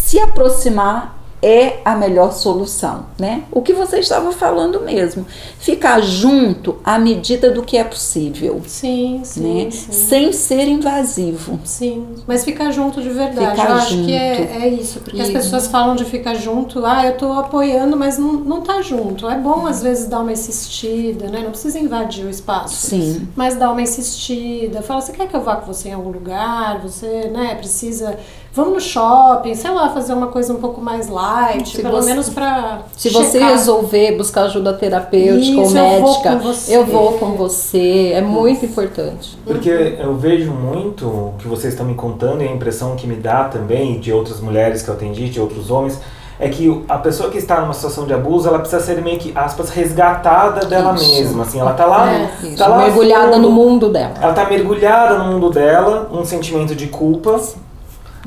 se 0.09 0.19
aproximar 0.19 1.19
é 1.43 1.81
a 1.85 1.95
melhor 1.95 2.33
solução, 2.33 3.07
né? 3.19 3.45
O 3.53 3.63
que 3.63 3.73
você 3.73 4.01
estava 4.01 4.33
falando 4.33 4.81
mesmo, 4.81 5.25
ficar 5.59 6.01
junto 6.01 6.79
à 6.83 6.99
medida 6.99 7.51
do 7.51 7.63
que 7.63 7.77
é 7.77 7.85
possível. 7.85 8.61
Sim, 8.67 9.21
sim, 9.23 9.65
né? 9.65 9.71
sim. 9.71 9.93
Sem 9.93 10.33
ser 10.33 10.67
invasivo. 10.67 11.61
Sim, 11.65 12.07
mas 12.27 12.45
ficar 12.45 12.73
junto 12.73 13.01
de 13.01 13.11
verdade. 13.11 13.51
Ficar 13.51 13.71
eu 13.71 13.81
junto. 13.81 13.83
acho 13.83 14.05
que 14.05 14.13
é, 14.13 14.63
é 14.63 14.69
isso, 14.69 15.01
porque 15.01 15.21
as 15.21 15.31
pessoas 15.31 15.69
falam 15.69 15.95
de 15.95 16.05
ficar 16.05 16.35
junto, 16.35 16.85
ah, 16.85 17.05
eu 17.05 17.13
estou 17.13 17.33
apoiando, 17.35 17.97
mas 17.97 18.19
não, 18.19 18.33
não 18.33 18.63
tá 18.63 18.83
junto. 18.83 19.29
É 19.29 19.39
bom 19.39 19.67
às 19.67 19.83
vezes 19.83 20.09
dar 20.09 20.21
uma 20.21 20.33
insistida, 20.33 21.29
né? 21.29 21.43
Não 21.43 21.51
precisa 21.51 21.79
invadir 21.79 22.25
o 22.25 22.31
espaço. 22.31 22.89
Sim. 22.89 23.29
Mas 23.37 23.55
dar 23.55 23.71
uma 23.71 23.83
insistida, 23.83 24.83
fala, 24.83 25.01
você 25.01 25.13
quer 25.13 25.29
que 25.29 25.37
eu 25.37 25.43
vá 25.43 25.57
com 25.57 25.73
você 25.73 25.91
em 25.91 25.93
algum 25.93 26.11
lugar? 26.11 26.81
Você, 26.81 27.29
né, 27.29 27.55
precisa 27.55 28.19
vamos 28.53 28.75
no 28.75 28.81
shopping, 28.81 29.55
sei 29.55 29.71
lá, 29.71 29.91
fazer 29.91 30.13
uma 30.13 30.29
coisa 30.29 30.53
um 30.53 30.57
pouco 30.57 30.81
mais 30.81 31.09
light, 31.09 31.77
se 31.77 31.83
pelo 31.83 31.97
você, 31.97 32.09
menos 32.09 32.29
para 32.29 32.81
Se 32.97 33.09
checar. 33.11 33.25
você 33.27 33.39
resolver 33.45 34.17
buscar 34.17 34.43
ajuda 34.45 34.73
terapêutica 34.73 35.61
Isso, 35.61 35.61
ou 35.61 35.71
médica, 35.71 36.31
eu 36.31 36.39
vou, 36.39 36.55
eu 36.69 36.87
vou 36.87 37.13
com 37.19 37.33
você. 37.33 38.13
É 38.15 38.21
muito 38.21 38.65
importante. 38.65 39.39
Porque 39.45 39.71
eu 39.71 40.15
vejo 40.17 40.51
muito 40.51 41.07
o 41.07 41.35
que 41.39 41.47
vocês 41.47 41.73
estão 41.75 41.87
me 41.87 41.95
contando 41.95 42.43
e 42.43 42.49
a 42.49 42.53
impressão 42.53 42.97
que 42.97 43.07
me 43.07 43.17
dá 43.17 43.45
também 43.45 43.99
de 44.01 44.13
outras 44.13 44.41
mulheres 44.41 44.83
que 44.83 44.89
eu 44.89 44.95
atendi, 44.95 45.29
de 45.29 45.41
outros 45.41 45.71
homens, 45.71 46.01
é 46.41 46.49
que 46.49 46.85
a 46.89 46.99
pessoa 46.99 47.31
que 47.31 47.39
está 47.39 47.61
numa 47.61 47.75
situação 47.75 48.07
de 48.07 48.15
abuso, 48.15 48.49
ela 48.49 48.61
precisa 48.61 48.81
ser 48.81 49.03
meio 49.03 49.19
que, 49.19 49.33
aspas, 49.37 49.71
resgatada 49.71 50.65
dela 50.67 50.95
isso. 50.95 51.11
mesma, 51.11 51.43
assim, 51.43 51.59
ela 51.59 51.73
está 51.73 51.85
lá, 51.85 52.13
é, 52.13 52.31
tá 52.57 52.69
lá 52.69 52.79
mergulhada 52.79 53.33
fundo, 53.33 53.43
no 53.43 53.51
mundo 53.51 53.89
dela. 53.89 54.15
Ela 54.21 54.31
está 54.31 54.49
mergulhada 54.49 55.19
no 55.19 55.33
mundo 55.33 55.51
dela, 55.51 56.09
um 56.13 56.25
sentimento 56.25 56.77
de 56.77 56.87
culpa, 56.87 57.41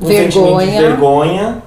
um 0.00 0.06
vergonha. 0.06 0.30
sentimento 0.32 0.70
de 0.70 0.78
vergonha, 0.78 1.62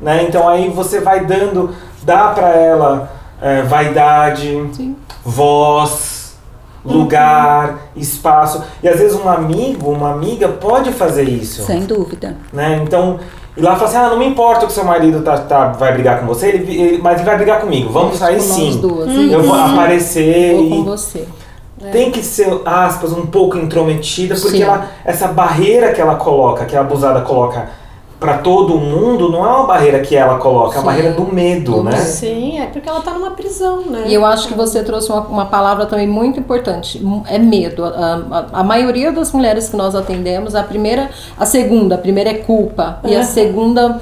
né? 0.00 0.24
Então 0.28 0.48
aí 0.48 0.68
você 0.68 1.00
vai 1.00 1.24
dando, 1.24 1.70
dá 2.02 2.28
para 2.28 2.48
ela 2.50 3.10
é, 3.40 3.62
vaidade, 3.62 4.68
Sim. 4.72 4.96
voz, 5.24 6.36
lugar, 6.84 7.78
espaço. 7.96 8.62
E 8.82 8.88
às 8.88 8.98
vezes 8.98 9.18
um 9.18 9.28
amigo, 9.28 9.90
uma 9.90 10.12
amiga 10.12 10.48
pode 10.48 10.92
fazer 10.92 11.28
isso. 11.28 11.62
Sem 11.64 11.84
dúvida. 11.84 12.36
Né? 12.52 12.80
Então, 12.84 13.18
e 13.56 13.60
lá 13.60 13.74
fala 13.76 13.88
assim, 13.88 13.96
ah, 13.96 14.08
não 14.10 14.18
me 14.18 14.26
importa 14.26 14.66
que 14.66 14.72
seu 14.72 14.84
marido 14.84 15.22
tá, 15.22 15.38
tá, 15.38 15.68
vai 15.68 15.92
brigar 15.92 16.20
com 16.20 16.26
você, 16.26 16.48
ele, 16.48 16.80
ele- 16.80 16.98
mas 17.02 17.16
ele 17.16 17.24
vai 17.24 17.36
brigar 17.36 17.60
comigo. 17.60 17.90
Vamos 17.90 18.16
sair 18.18 18.40
sim. 18.40 18.80
duas. 18.80 19.08
Eu 19.08 19.42
vou 19.42 19.54
Isso. 19.56 19.72
aparecer 19.72 20.54
Vou 20.56 20.68
com 20.68 20.74
e 20.74 20.84
você. 21.84 21.90
tem 21.92 22.10
que 22.10 22.22
ser, 22.22 22.48
aspas, 22.64 23.12
um 23.12 23.26
pouco 23.26 23.56
intrometida, 23.58 24.34
porque 24.34 24.56
Sim. 24.58 24.62
ela, 24.62 24.88
essa 25.04 25.28
barreira 25.28 25.92
que 25.92 26.00
ela 26.00 26.16
coloca, 26.16 26.64
que 26.64 26.76
a 26.76 26.80
abusada 26.80 27.20
coloca 27.22 27.68
pra 28.20 28.38
todo 28.38 28.78
mundo, 28.78 29.28
não 29.28 29.44
é 29.44 29.48
uma 29.48 29.66
barreira 29.66 30.00
que 30.00 30.16
ela 30.16 30.38
coloca, 30.38 30.76
é 30.76 30.80
a 30.80 30.82
barreira 30.82 31.12
do 31.12 31.26
medo, 31.34 31.72
Do 31.72 31.82
né? 31.84 31.96
Sim, 31.96 32.58
é 32.58 32.64
porque 32.66 32.88
ela 32.88 33.00
tá 33.02 33.10
numa 33.10 33.32
prisão, 33.32 33.82
né? 33.82 34.04
E 34.06 34.14
eu 34.14 34.24
acho 34.24 34.48
que 34.48 34.54
você 34.54 34.82
trouxe 34.82 35.10
uma, 35.12 35.20
uma 35.22 35.46
palavra 35.46 35.84
também 35.84 36.06
muito 36.06 36.40
importante, 36.40 37.04
é 37.28 37.38
medo. 37.38 37.84
A, 37.84 37.90
a- 37.90 38.60
a 38.60 38.64
maioria 38.64 39.12
das 39.12 39.30
mulheres 39.30 39.68
que 39.68 39.76
nós 39.76 39.94
atendemos, 39.94 40.54
a 40.54 40.62
primeira, 40.62 41.10
a 41.38 41.44
segunda, 41.44 41.96
a 41.96 41.98
primeira 41.98 42.30
é 42.30 42.34
culpa 42.34 42.98
e 43.04 43.14
a 43.14 43.22
segunda 43.24 44.00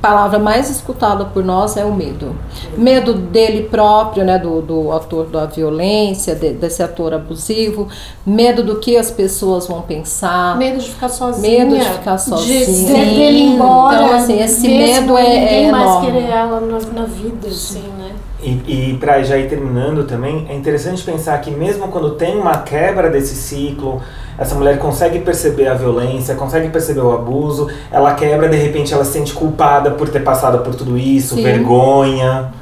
palavra 0.00 0.38
mais 0.38 0.70
escutada 0.70 1.24
por 1.24 1.44
nós 1.44 1.76
é 1.76 1.84
o 1.84 1.92
medo. 1.92 2.34
Medo 2.76 3.14
dele 3.14 3.64
próprio, 3.64 4.24
né, 4.24 4.38
do, 4.38 4.60
do 4.62 4.92
ator 4.92 5.26
da 5.26 5.46
violência, 5.46 6.34
de- 6.34 6.52
desse 6.54 6.82
ator 6.82 7.12
abusivo, 7.14 7.88
medo 8.24 8.62
do 8.62 8.76
que 8.78 8.96
as 8.96 9.10
pessoas 9.10 9.66
vão 9.66 9.82
pensar. 9.82 10.56
Medo 10.56 10.78
de 10.78 10.88
ficar 10.90 11.08
sozinha. 11.08 11.64
Medo 11.64 11.78
de 11.78 11.84
ficar 11.90 12.18
sozinha. 12.18 12.58
De 12.66 12.72
ser 12.72 12.92
dele 12.94 13.40
embora. 13.42 13.96
Então, 13.96 14.14
assim, 14.14 14.40
esse 14.40 14.68
medo 14.68 15.16
é- 15.18 15.22
Ninguém 15.40 15.68
é 15.68 15.70
mais 15.72 15.84
enorme. 15.84 16.06
querer 16.06 16.30
ela 16.30 16.60
na, 16.60 17.00
na 17.00 17.06
vida, 17.06 17.48
assim, 17.48 17.82
né? 17.98 18.05
E, 18.42 18.92
e 18.92 18.96
para 18.98 19.22
já 19.22 19.36
ir 19.38 19.48
terminando 19.48 20.06
também, 20.06 20.46
é 20.50 20.54
interessante 20.54 21.02
pensar 21.02 21.40
que 21.40 21.50
mesmo 21.50 21.88
quando 21.88 22.12
tem 22.12 22.36
uma 22.38 22.58
quebra 22.58 23.08
desse 23.08 23.34
ciclo, 23.34 24.02
essa 24.38 24.54
mulher 24.54 24.78
consegue 24.78 25.20
perceber 25.20 25.68
a 25.68 25.74
violência, 25.74 26.34
consegue 26.34 26.68
perceber 26.68 27.00
o 27.00 27.12
abuso, 27.12 27.68
ela 27.90 28.14
quebra, 28.14 28.48
de 28.48 28.56
repente 28.56 28.92
ela 28.92 29.04
se 29.04 29.12
sente 29.12 29.32
culpada 29.32 29.92
por 29.92 30.08
ter 30.10 30.20
passado 30.20 30.58
por 30.58 30.74
tudo 30.74 30.98
isso, 30.98 31.34
Sim. 31.34 31.42
vergonha, 31.42 32.52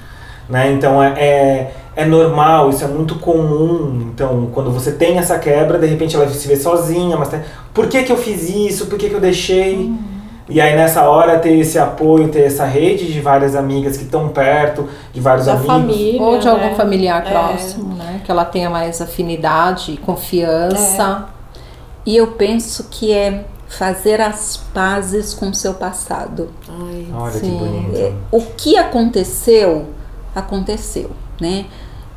né? 0.48 0.70
Então 0.70 1.02
é, 1.02 1.08
é, 1.18 1.74
é 1.96 2.04
normal, 2.04 2.70
isso 2.70 2.84
é 2.84 2.88
muito 2.88 3.16
comum. 3.16 4.10
Então, 4.14 4.48
quando 4.52 4.70
você 4.70 4.92
tem 4.92 5.18
essa 5.18 5.38
quebra, 5.40 5.76
de 5.76 5.86
repente 5.86 6.14
ela 6.14 6.28
se 6.28 6.46
vê 6.46 6.56
sozinha, 6.56 7.16
mas 7.16 7.28
tem, 7.28 7.40
por 7.72 7.88
que 7.88 8.04
que 8.04 8.12
eu 8.12 8.16
fiz 8.16 8.48
isso? 8.48 8.86
Por 8.86 8.96
que 8.96 9.08
que 9.08 9.14
eu 9.14 9.20
deixei? 9.20 9.92
E 10.48 10.60
aí 10.60 10.76
nessa 10.76 11.08
hora 11.08 11.38
ter 11.38 11.58
esse 11.58 11.78
apoio, 11.78 12.28
ter 12.28 12.42
essa 12.42 12.64
rede 12.66 13.10
de 13.12 13.20
várias 13.20 13.56
amigas 13.56 13.96
que 13.96 14.04
estão 14.04 14.28
perto, 14.28 14.86
de 15.12 15.20
vários 15.20 15.46
Da 15.46 15.52
amigos. 15.52 15.66
família. 15.68 16.22
Ou 16.22 16.38
de 16.38 16.48
algum 16.48 16.66
né? 16.66 16.74
familiar 16.74 17.26
É. 17.26 17.30
próximo, 17.30 17.94
né? 17.94 18.20
Que 18.24 18.30
ela 18.30 18.44
tenha 18.44 18.68
mais 18.68 19.00
afinidade, 19.00 19.96
confiança. 20.04 21.26
E 22.04 22.14
eu 22.16 22.26
penso 22.28 22.88
que 22.90 23.10
é 23.12 23.46
fazer 23.66 24.20
as 24.20 24.58
pazes 24.74 25.32
com 25.32 25.48
o 25.48 25.54
seu 25.54 25.72
passado. 25.74 26.50
Ai, 26.68 27.06
Olha 27.14 27.32
que 27.32 27.38
Sim. 27.40 27.56
bonito. 27.56 27.96
É, 27.96 28.12
o 28.30 28.40
que 28.42 28.76
aconteceu, 28.76 29.86
aconteceu, 30.34 31.10
né? 31.40 31.64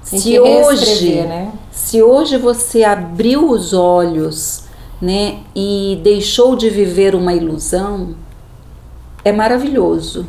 Se 0.04 0.20
que 0.22 0.40
hoje, 0.40 1.16
né? 1.22 1.52
se 1.72 2.02
hoje 2.04 2.38
você 2.38 2.84
abriu 2.84 3.50
os 3.50 3.74
olhos, 3.74 4.64
né, 5.02 5.40
e 5.56 6.00
deixou 6.04 6.56
de 6.56 6.70
viver 6.70 7.14
uma 7.16 7.34
ilusão, 7.34 8.16
é 9.24 9.32
maravilhoso, 9.32 10.28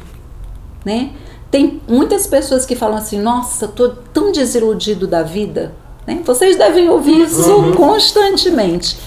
né? 0.84 1.10
Tem 1.50 1.80
muitas 1.88 2.26
pessoas 2.26 2.66
que 2.66 2.76
falam 2.76 2.98
assim: 2.98 3.18
"Nossa, 3.20 3.66
tô 3.68 3.88
tão 3.88 4.30
desiludido 4.32 5.06
da 5.06 5.22
vida", 5.22 5.74
né? 6.06 6.20
Vocês 6.24 6.56
devem 6.56 6.88
ouvir 6.88 7.20
isso 7.22 7.50
Uhum. 7.50 7.72
constantemente. 7.76 8.98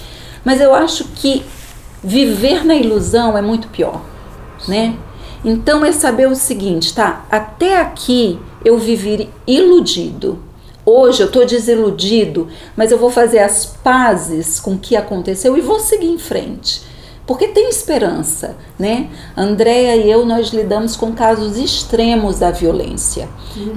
Mas 0.44 0.60
eu 0.60 0.74
acho 0.74 1.04
que 1.14 1.44
viver 2.02 2.64
na 2.64 2.74
ilusão 2.74 3.38
é 3.38 3.42
muito 3.42 3.68
pior, 3.68 4.00
né? 4.66 4.96
Então 5.44 5.84
é 5.84 5.92
saber 5.92 6.26
o 6.28 6.34
seguinte, 6.34 6.94
tá? 6.94 7.24
Até 7.30 7.80
aqui 7.80 8.38
eu 8.64 8.78
vivi 8.78 9.28
iludido. 9.46 10.38
Hoje 10.84 11.22
eu 11.22 11.30
tô 11.30 11.44
desiludido, 11.44 12.48
mas 12.76 12.90
eu 12.90 12.98
vou 12.98 13.10
fazer 13.10 13.38
as 13.38 13.66
pazes 13.66 14.58
com 14.58 14.72
o 14.72 14.78
que 14.78 14.96
aconteceu 14.96 15.56
e 15.56 15.60
vou 15.60 15.78
seguir 15.78 16.08
em 16.08 16.18
frente. 16.18 16.82
Porque 17.24 17.48
tem 17.48 17.68
esperança, 17.68 18.56
né? 18.76 19.08
Andréia 19.36 19.96
e 19.96 20.10
eu, 20.10 20.26
nós 20.26 20.48
lidamos 20.48 20.96
com 20.96 21.12
casos 21.12 21.56
extremos 21.56 22.40
da 22.40 22.50
violência. 22.50 23.28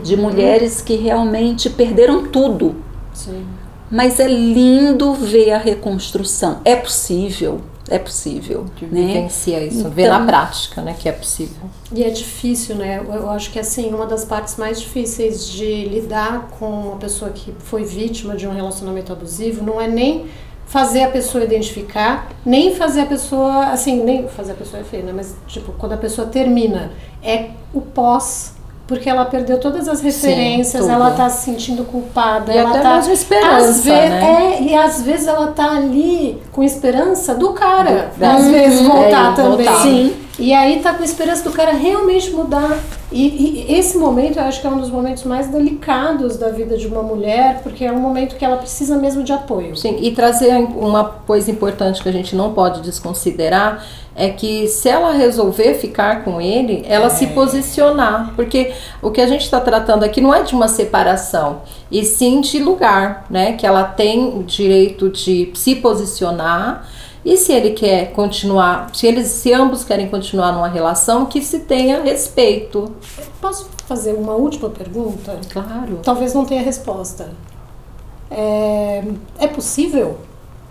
De 0.04 0.18
mulheres 0.18 0.82
que 0.82 0.96
realmente 0.96 1.70
perderam 1.70 2.26
tudo. 2.28 2.76
sim. 3.14 3.46
Mas 3.92 4.20
é 4.20 4.28
lindo 4.28 5.14
ver 5.14 5.52
a 5.52 5.60
reconstrução. 5.60 6.60
É 6.66 6.76
possível, 6.76 7.62
é 7.90 8.00
possível, 8.00 8.66
Que 8.76 8.86
né? 8.86 9.02
vivencia 9.08 9.64
isso, 9.64 9.80
Então- 9.80 9.92
ver 9.92 10.10
na 10.10 10.26
prática, 10.26 10.82
né? 10.82 10.96
Que 10.98 11.08
é 11.08 11.12
possível. 11.12 11.70
E 11.94 12.04
é 12.04 12.10
difícil, 12.10 12.76
né? 12.76 13.00
Eu, 13.08 13.30
acho 13.30 13.52
que 13.52 13.60
assim, 13.60 13.94
uma 13.94 14.06
das 14.08 14.26
partes 14.26 14.58
mais 14.58 14.80
difíceis 14.82 15.48
de 15.48 15.86
lidar 15.86 16.50
com 16.60 16.68
uma 16.68 16.96
pessoa 16.98 17.32
que 17.32 17.54
foi 17.60 17.84
vítima 17.84 18.36
de 18.36 18.48
um 18.48 18.52
relacionamento 18.54 19.14
abusivo 19.14 19.64
não 19.64 19.80
é 19.80 19.88
nem 19.88 20.26
fazer 20.66 21.04
a 21.04 21.10
pessoa 21.10 21.44
identificar, 21.44 22.28
nem 22.44 22.74
fazer 22.74 23.02
a 23.02 23.06
pessoa, 23.06 23.68
assim, 23.68 24.04
nem 24.04 24.28
fazer 24.28 24.54
a 24.54 24.56
pessoa 24.56 24.82
é 24.82 24.84
feio, 24.84 25.04
né? 25.04 25.14
Mas 25.16 25.36
tipo, 25.48 25.72
quando 25.74 25.92
a 25.94 25.98
pessoa 25.98 26.28
termina, 26.28 26.92
é 27.22 27.50
o 27.72 27.82
pós, 27.82 28.54
porque 28.88 29.10
ela 29.10 29.26
perdeu 29.26 29.60
todas 29.60 29.88
as 29.88 30.00
referências, 30.02 30.82
tudo. 30.84 30.94
ela 30.94 31.12
tá 31.12 31.28
se 31.30 31.46
sentindo 31.46 31.84
culpada, 31.86 32.54
E 32.54 32.58
ela 32.58 32.70
até 32.70 32.80
tá 32.80 32.96
mesmo 32.96 33.14
esperança, 33.14 33.58
às 33.70 33.82
ve- 33.84 33.92
né? 33.92 34.56
É, 34.60 34.62
e 34.64 34.76
às 34.76 35.02
vezes 35.02 35.28
ela 35.28 35.48
tá 35.48 35.72
ali 35.72 36.42
com 36.52 36.62
esperança 36.64 37.34
do 37.34 37.54
cara, 37.54 38.12
Do- 38.16 38.24
às 38.26 38.44
Uhum. 38.46 38.52
vezes 38.52 38.82
voltar 38.82 39.32
É, 39.32 39.36
também. 39.36 39.66
voltar. 39.66 39.82
Sim. 39.82 40.14
E 40.38 40.54
aí 40.54 40.82
tá 40.82 40.94
com 40.94 41.04
esperança 41.04 41.44
do 41.44 41.52
cara 41.52 41.72
realmente 41.72 42.32
mudar. 42.32 42.78
E, 43.12 43.66
e 43.70 43.76
esse 43.78 43.98
momento 43.98 44.38
eu 44.38 44.44
acho 44.44 44.60
que 44.60 44.68
é 44.68 44.70
um 44.70 44.80
dos 44.80 44.90
momentos 44.90 45.24
mais 45.24 45.48
delicados 45.48 46.36
da 46.36 46.50
vida 46.50 46.78
de 46.78 46.88
uma 46.88 47.02
mulher, 47.02 47.62
porque 47.64 47.86
é 47.86 47.92
um 47.92 48.00
momento 48.00 48.36
que 48.36 48.44
ela 48.44 48.58
precisa 48.58 48.98
mesmo 48.98 49.24
de 49.24 49.32
apoio. 49.32 49.78
Sim, 49.78 49.98
e 50.02 50.12
trazer 50.12 50.54
uma 50.56 51.06
coisa 51.06 51.50
importante 51.50 52.04
que 52.04 52.10
a 52.10 52.12
gente 52.12 52.36
não 52.36 52.54
pode 52.54 52.82
desconsiderar 52.82 53.86
é 54.16 54.30
que 54.30 54.68
se 54.68 54.90
ela 54.90 55.12
resolver 55.12 55.76
ficar 55.76 56.24
com 56.24 56.42
ele, 56.42 56.86
ela 56.88 57.10
se 57.10 57.28
posicionar. 57.28 58.34
Porque 58.36 58.74
o 59.02 59.12
que 59.12 59.22
a 59.22 59.28
gente 59.28 59.44
está 59.44 59.60
tratando 59.62 60.04
aqui 60.04 60.20
não 60.20 60.34
é 60.34 60.44
de 60.44 60.54
uma 60.54 60.68
separação, 60.68 61.62
e 61.90 62.04
sim 62.04 62.42
de 62.42 62.60
lugar, 62.60 63.26
né? 63.30 63.54
Que 63.54 63.66
ela 63.66 63.84
tem 63.84 64.38
o 64.38 64.44
direito 64.44 65.10
de 65.10 65.52
se 65.54 65.76
posicionar. 65.76 66.88
E 67.26 67.38
se 67.38 67.52
ele 67.52 67.72
quer 67.72 68.12
continuar, 68.12 68.92
se 68.94 69.08
eles, 69.08 69.28
se 69.30 69.52
ambos 69.52 69.84
querem 69.84 70.08
continuar 70.08 70.52
numa 70.52 70.68
relação, 70.68 71.26
que 71.26 71.42
se 71.42 71.62
tenha 71.62 72.04
respeito. 72.04 72.92
Posso 73.42 73.68
fazer 73.88 74.14
uma 74.14 74.36
última 74.36 74.70
pergunta? 74.70 75.40
Claro. 75.52 76.02
Talvez 76.04 76.36
não 76.36 76.46
tenha 76.46 76.62
resposta. 76.62 77.32
É, 78.30 79.04
é 79.40 79.48
possível 79.48 80.20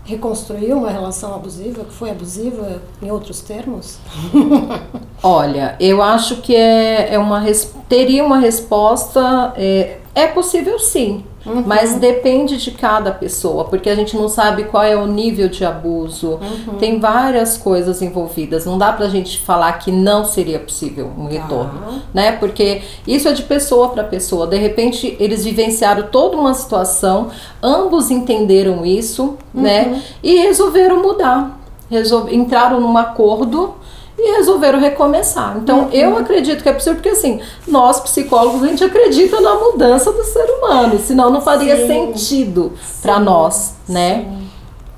reconstruir 0.05 0.71
uma 0.71 0.89
relação 0.89 1.35
abusiva, 1.35 1.83
que 1.83 1.93
foi 1.93 2.11
abusiva, 2.11 2.81
em 3.01 3.11
outros 3.11 3.41
termos? 3.41 3.97
Olha, 5.21 5.75
eu 5.79 6.01
acho 6.01 6.37
que 6.37 6.55
é, 6.55 7.15
é 7.15 7.19
uma 7.19 7.43
teria 7.89 8.23
uma 8.23 8.37
resposta. 8.37 9.53
É, 9.57 9.97
é 10.15 10.27
possível 10.27 10.79
sim, 10.79 11.25
mas 11.65 11.95
depende 11.95 12.57
de 12.57 12.71
cada 12.71 13.11
pessoa, 13.11 13.65
porque 13.65 13.89
a 13.89 13.95
gente 13.95 14.15
não 14.15 14.29
sabe 14.29 14.63
qual 14.63 14.81
é 14.81 14.95
o 14.95 15.05
nível 15.05 15.49
de 15.49 15.65
abuso. 15.65 16.39
Tem 16.79 16.99
várias 16.99 17.57
coisas 17.57 18.01
envolvidas. 18.01 18.65
Não 18.65 18.77
dá 18.77 18.93
pra 18.93 19.09
gente 19.09 19.37
falar 19.39 19.73
que 19.73 19.91
não 19.91 20.23
seria 20.23 20.57
possível 20.57 21.11
um 21.17 21.27
retorno, 21.27 22.01
né? 22.13 22.31
Porque 22.31 22.81
isso 23.05 23.27
é 23.27 23.33
de 23.33 23.43
pessoa 23.43 23.89
para 23.89 24.05
pessoa. 24.05 24.47
De 24.47 24.57
repente, 24.57 25.17
eles 25.19 25.43
vivenciaram 25.43 26.07
toda 26.11 26.37
uma 26.37 26.53
situação, 26.53 27.29
ambos 27.61 28.09
entenderam 28.09 28.85
isso, 28.85 29.37
né? 29.53 30.01
E 30.23 30.37
resolveram 30.37 31.01
mudar. 31.01 31.59
Resol... 31.89 32.29
Entraram 32.29 32.79
num 32.79 32.97
acordo 32.97 33.75
e 34.17 34.37
resolveram 34.37 34.79
recomeçar. 34.79 35.57
Então, 35.57 35.89
eu 35.91 36.17
acredito 36.17 36.63
que 36.63 36.69
é 36.69 36.73
possível, 36.73 36.95
porque 36.95 37.09
assim, 37.09 37.41
nós 37.67 37.99
psicólogos, 37.99 38.63
a 38.63 38.67
gente 38.67 38.83
acredita 38.83 39.41
na 39.41 39.55
mudança 39.55 40.11
do 40.11 40.23
ser 40.23 40.45
humano, 40.45 40.99
senão 40.99 41.29
não 41.29 41.41
faria 41.41 41.75
Sim. 41.77 42.13
sentido 42.13 42.73
para 43.01 43.19
nós, 43.19 43.75
né? 43.87 44.25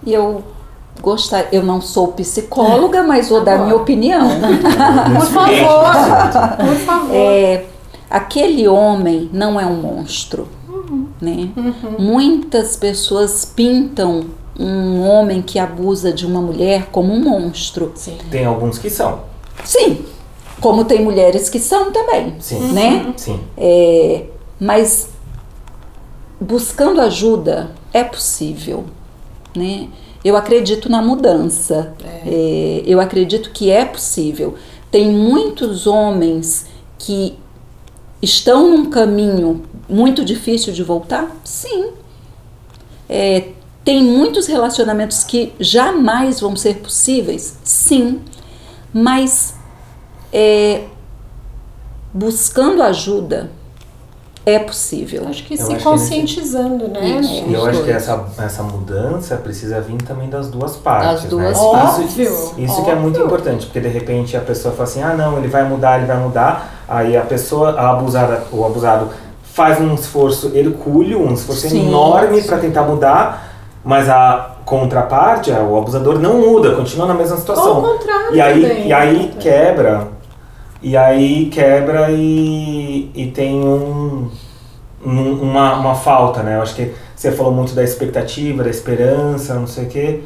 E 0.05 0.13
eu 0.13 0.43
gostaria, 1.01 1.49
eu 1.51 1.63
não 1.63 1.81
sou 1.81 2.09
psicóloga, 2.09 3.03
mas 3.03 3.29
vou 3.29 3.41
dar 3.41 3.59
minha 3.59 3.75
opinião. 3.75 4.27
Por 5.17 5.25
favor, 5.25 6.57
por 6.57 6.75
favor. 6.75 7.15
É, 7.15 7.65
aquele 8.09 8.67
homem 8.67 9.29
não 9.33 9.59
é 9.59 9.65
um 9.65 9.75
monstro, 9.75 10.47
né? 11.21 11.49
Muitas 11.97 12.75
pessoas 12.75 13.45
pintam 13.45 14.25
um 14.59 15.07
homem 15.07 15.41
que 15.41 15.59
abusa 15.59 16.11
de 16.11 16.25
uma 16.25 16.41
mulher 16.41 16.87
como 16.91 17.13
um 17.13 17.19
monstro. 17.19 17.91
Sim. 17.95 18.17
Tem 18.31 18.45
alguns 18.45 18.79
que 18.79 18.89
são. 18.89 19.21
Sim, 19.63 20.05
como 20.59 20.85
tem 20.85 21.03
mulheres 21.03 21.49
que 21.49 21.59
são 21.59 21.91
também, 21.91 22.35
Sim. 22.39 22.71
né? 22.71 23.13
Sim. 23.15 23.39
É, 23.57 24.25
mas 24.59 25.09
buscando 26.39 27.01
ajuda, 27.01 27.71
é 27.93 28.03
possível, 28.03 28.85
né? 29.55 29.87
Eu 30.23 30.35
acredito 30.35 30.89
na 30.89 31.01
mudança. 31.01 31.93
É, 32.25 32.83
eu 32.85 32.99
acredito 32.99 33.51
que 33.51 33.69
é 33.69 33.85
possível. 33.85 34.55
Tem 34.91 35.09
muitos 35.09 35.85
homens 35.87 36.65
que 36.97 37.37
estão 38.21 38.69
num 38.69 38.89
caminho 38.89 39.63
muito 39.87 40.25
difícil 40.25 40.73
de 40.73 40.83
voltar? 40.83 41.33
Sim. 41.43 41.91
É, 43.07 43.49
tem 43.87 44.03
muitos 44.03 44.47
relacionamentos 44.47 45.23
que 45.23 45.53
jamais 45.61 46.41
vão 46.41 46.57
ser 46.57 46.79
possíveis? 46.79 47.57
Sim. 47.63 48.19
Mas 48.93 49.53
é, 50.33 50.81
buscando 52.13 52.83
ajuda, 52.83 53.49
é 54.45 54.59
possível. 54.59 55.25
Acho 55.29 55.41
que 55.45 55.53
Eu 55.53 55.57
se 55.57 55.63
acho 55.63 55.77
que 55.77 55.83
conscientizando, 55.85 56.89
né? 56.89 57.21
Isso. 57.21 57.45
E 57.47 57.53
eu 57.53 57.65
acho 57.65 57.81
que 57.81 57.89
essa, 57.89 58.25
essa 58.37 58.61
mudança 58.61 59.37
precisa 59.37 59.79
vir 59.79 60.01
também 60.01 60.29
das 60.29 60.49
duas 60.49 60.75
partes. 60.75 61.21
Das 61.21 61.23
duas 61.29 61.57
né? 61.57 61.71
partes. 61.71 62.17
Isso, 62.17 62.49
Óbvio, 62.49 62.65
isso 62.65 62.83
que 62.83 62.89
é 62.89 62.95
muito 62.95 63.21
óbvio. 63.21 63.25
importante, 63.25 63.67
porque 63.67 63.79
de 63.79 63.87
repente 63.87 64.35
a 64.35 64.41
pessoa 64.41 64.73
fala 64.73 64.83
assim, 64.83 65.01
ah 65.01 65.13
não, 65.13 65.37
ele 65.37 65.47
vai 65.47 65.63
mudar, 65.63 65.97
ele 65.97 66.07
vai 66.07 66.17
mudar, 66.17 66.83
aí 66.89 67.15
a 67.15 67.21
pessoa, 67.21 67.71
a 67.79 67.91
abusada, 67.91 68.43
o 68.51 68.65
abusado 68.65 69.11
faz 69.43 69.79
um 69.79 69.95
esforço 69.95 70.51
hercúleo, 70.53 71.21
um 71.21 71.33
esforço 71.33 71.69
Sim, 71.69 71.87
enorme 71.87 72.41
para 72.41 72.57
tentar 72.57 72.83
mudar, 72.83 73.46
mas 73.87 74.09
a 74.09 74.51
contraparte, 74.65 75.49
o 75.49 75.77
abusador 75.77 76.19
não 76.19 76.37
muda, 76.39 76.75
continua 76.75 77.07
na 77.07 77.13
mesma 77.13 77.35
Ou 77.35 77.39
situação. 77.39 77.79
o 77.79 77.81
contrário 77.81 78.35
E 78.35 78.41
aí, 78.41 78.61
também. 78.61 78.87
e 78.87 78.93
aí 78.93 79.31
quebra, 79.39 80.07
e 80.83 80.97
aí 80.97 81.45
quebra 81.45 82.07
e, 82.11 83.09
e 83.15 83.27
tem 83.27 83.55
um, 83.63 84.29
um- 85.05 85.41
uma, 85.41 85.75
uma 85.75 85.95
falta, 85.95 86.43
né? 86.43 86.57
Eu 86.57 86.61
acho 86.63 86.75
que 86.75 86.93
você 87.15 87.31
falou 87.31 87.53
muito 87.53 87.73
da 87.73 87.81
expectativa, 87.81 88.61
da 88.61 88.69
esperança, 88.69 89.53
não 89.53 89.67
sei 89.67 89.85
o 89.85 89.87
quê. 89.87 90.19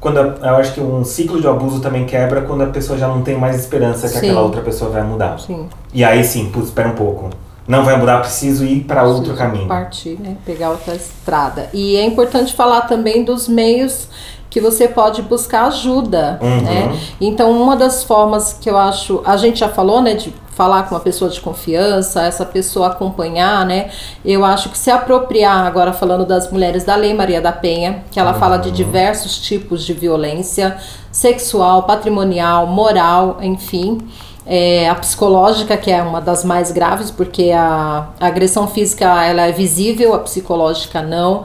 Quando 0.00 0.18
a- 0.18 0.48
eu 0.48 0.56
acho 0.56 0.72
que 0.72 0.80
um 0.80 1.04
ciclo 1.04 1.38
de 1.38 1.46
abuso 1.46 1.80
também 1.80 2.06
quebra 2.06 2.40
quando 2.40 2.62
a 2.62 2.66
pessoa 2.68 2.98
já 2.98 3.06
não 3.06 3.20
tem 3.20 3.36
mais 3.38 3.60
esperança 3.60 4.08
que 4.08 4.14
Sim. 4.14 4.26
aquela 4.30 4.40
outra 4.40 4.62
pessoa 4.62 4.90
vai 4.90 5.02
mudar. 5.02 5.38
Sim. 5.38 5.68
E 5.92 6.02
aí 6.02 6.24
sim, 6.24 6.50
putz, 6.50 6.68
espera 6.68 6.88
um 6.88 6.94
pouco. 6.94 7.28
Não 7.66 7.84
vai 7.84 7.96
mudar, 7.96 8.20
preciso 8.20 8.64
ir 8.64 8.80
para 8.84 9.04
outro 9.04 9.34
caminho. 9.34 9.68
Partir, 9.68 10.18
né? 10.20 10.36
Pegar 10.44 10.70
outra 10.70 10.94
estrada. 10.94 11.68
E 11.72 11.96
é 11.96 12.04
importante 12.04 12.52
falar 12.54 12.82
também 12.82 13.24
dos 13.24 13.46
meios 13.48 14.08
que 14.50 14.60
você 14.60 14.86
pode 14.86 15.22
buscar 15.22 15.66
ajuda, 15.68 16.38
Uhum. 16.42 16.60
né? 16.60 16.98
Então, 17.20 17.50
uma 17.52 17.74
das 17.74 18.04
formas 18.04 18.52
que 18.60 18.68
eu 18.68 18.76
acho, 18.76 19.22
a 19.24 19.36
gente 19.36 19.60
já 19.60 19.68
falou, 19.68 20.02
né, 20.02 20.12
de 20.14 20.34
falar 20.50 20.82
com 20.82 20.94
uma 20.94 21.00
pessoa 21.00 21.30
de 21.30 21.40
confiança, 21.40 22.22
essa 22.24 22.44
pessoa 22.44 22.88
acompanhar, 22.88 23.64
né? 23.64 23.88
Eu 24.22 24.44
acho 24.44 24.68
que 24.68 24.76
se 24.76 24.90
apropriar, 24.90 25.64
agora 25.66 25.94
falando 25.94 26.26
das 26.26 26.50
mulheres 26.52 26.84
da 26.84 26.94
Lei 26.96 27.14
Maria 27.14 27.40
da 27.40 27.50
Penha, 27.52 28.04
que 28.10 28.20
ela 28.20 28.34
fala 28.34 28.58
de 28.58 28.68
Uhum. 28.68 28.74
diversos 28.74 29.38
tipos 29.38 29.82
de 29.86 29.94
violência 29.94 30.76
sexual, 31.10 31.84
patrimonial, 31.84 32.66
moral, 32.66 33.38
enfim. 33.40 33.98
É, 34.44 34.88
a 34.88 34.94
psicológica, 34.96 35.76
que 35.76 35.90
é 35.90 36.02
uma 36.02 36.20
das 36.20 36.44
mais 36.44 36.72
graves, 36.72 37.10
porque 37.10 37.50
a, 37.50 38.08
a 38.18 38.26
agressão 38.26 38.66
física 38.66 39.24
ela 39.24 39.42
é 39.42 39.52
visível, 39.52 40.14
a 40.14 40.18
psicológica 40.18 41.00
não. 41.00 41.44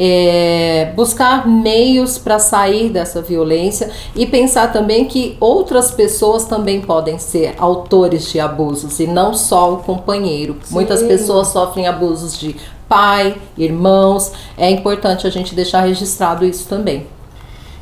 É, 0.00 0.92
buscar 0.94 1.46
meios 1.48 2.18
para 2.18 2.38
sair 2.38 2.88
dessa 2.88 3.20
violência 3.20 3.90
e 4.14 4.24
pensar 4.24 4.72
também 4.72 5.06
que 5.06 5.36
outras 5.40 5.90
pessoas 5.90 6.44
também 6.44 6.80
podem 6.80 7.18
ser 7.18 7.56
autores 7.58 8.30
de 8.30 8.38
abusos 8.38 9.00
e 9.00 9.08
não 9.08 9.34
só 9.34 9.74
o 9.74 9.78
companheiro. 9.78 10.56
Muitas 10.70 11.02
pessoas 11.02 11.48
sofrem 11.48 11.88
abusos 11.88 12.38
de 12.38 12.54
pai, 12.88 13.36
irmãos. 13.56 14.32
É 14.56 14.70
importante 14.70 15.26
a 15.26 15.30
gente 15.30 15.52
deixar 15.52 15.80
registrado 15.80 16.44
isso 16.44 16.68
também. 16.68 17.04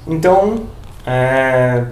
Então, 0.06 0.60
é 1.06 1.84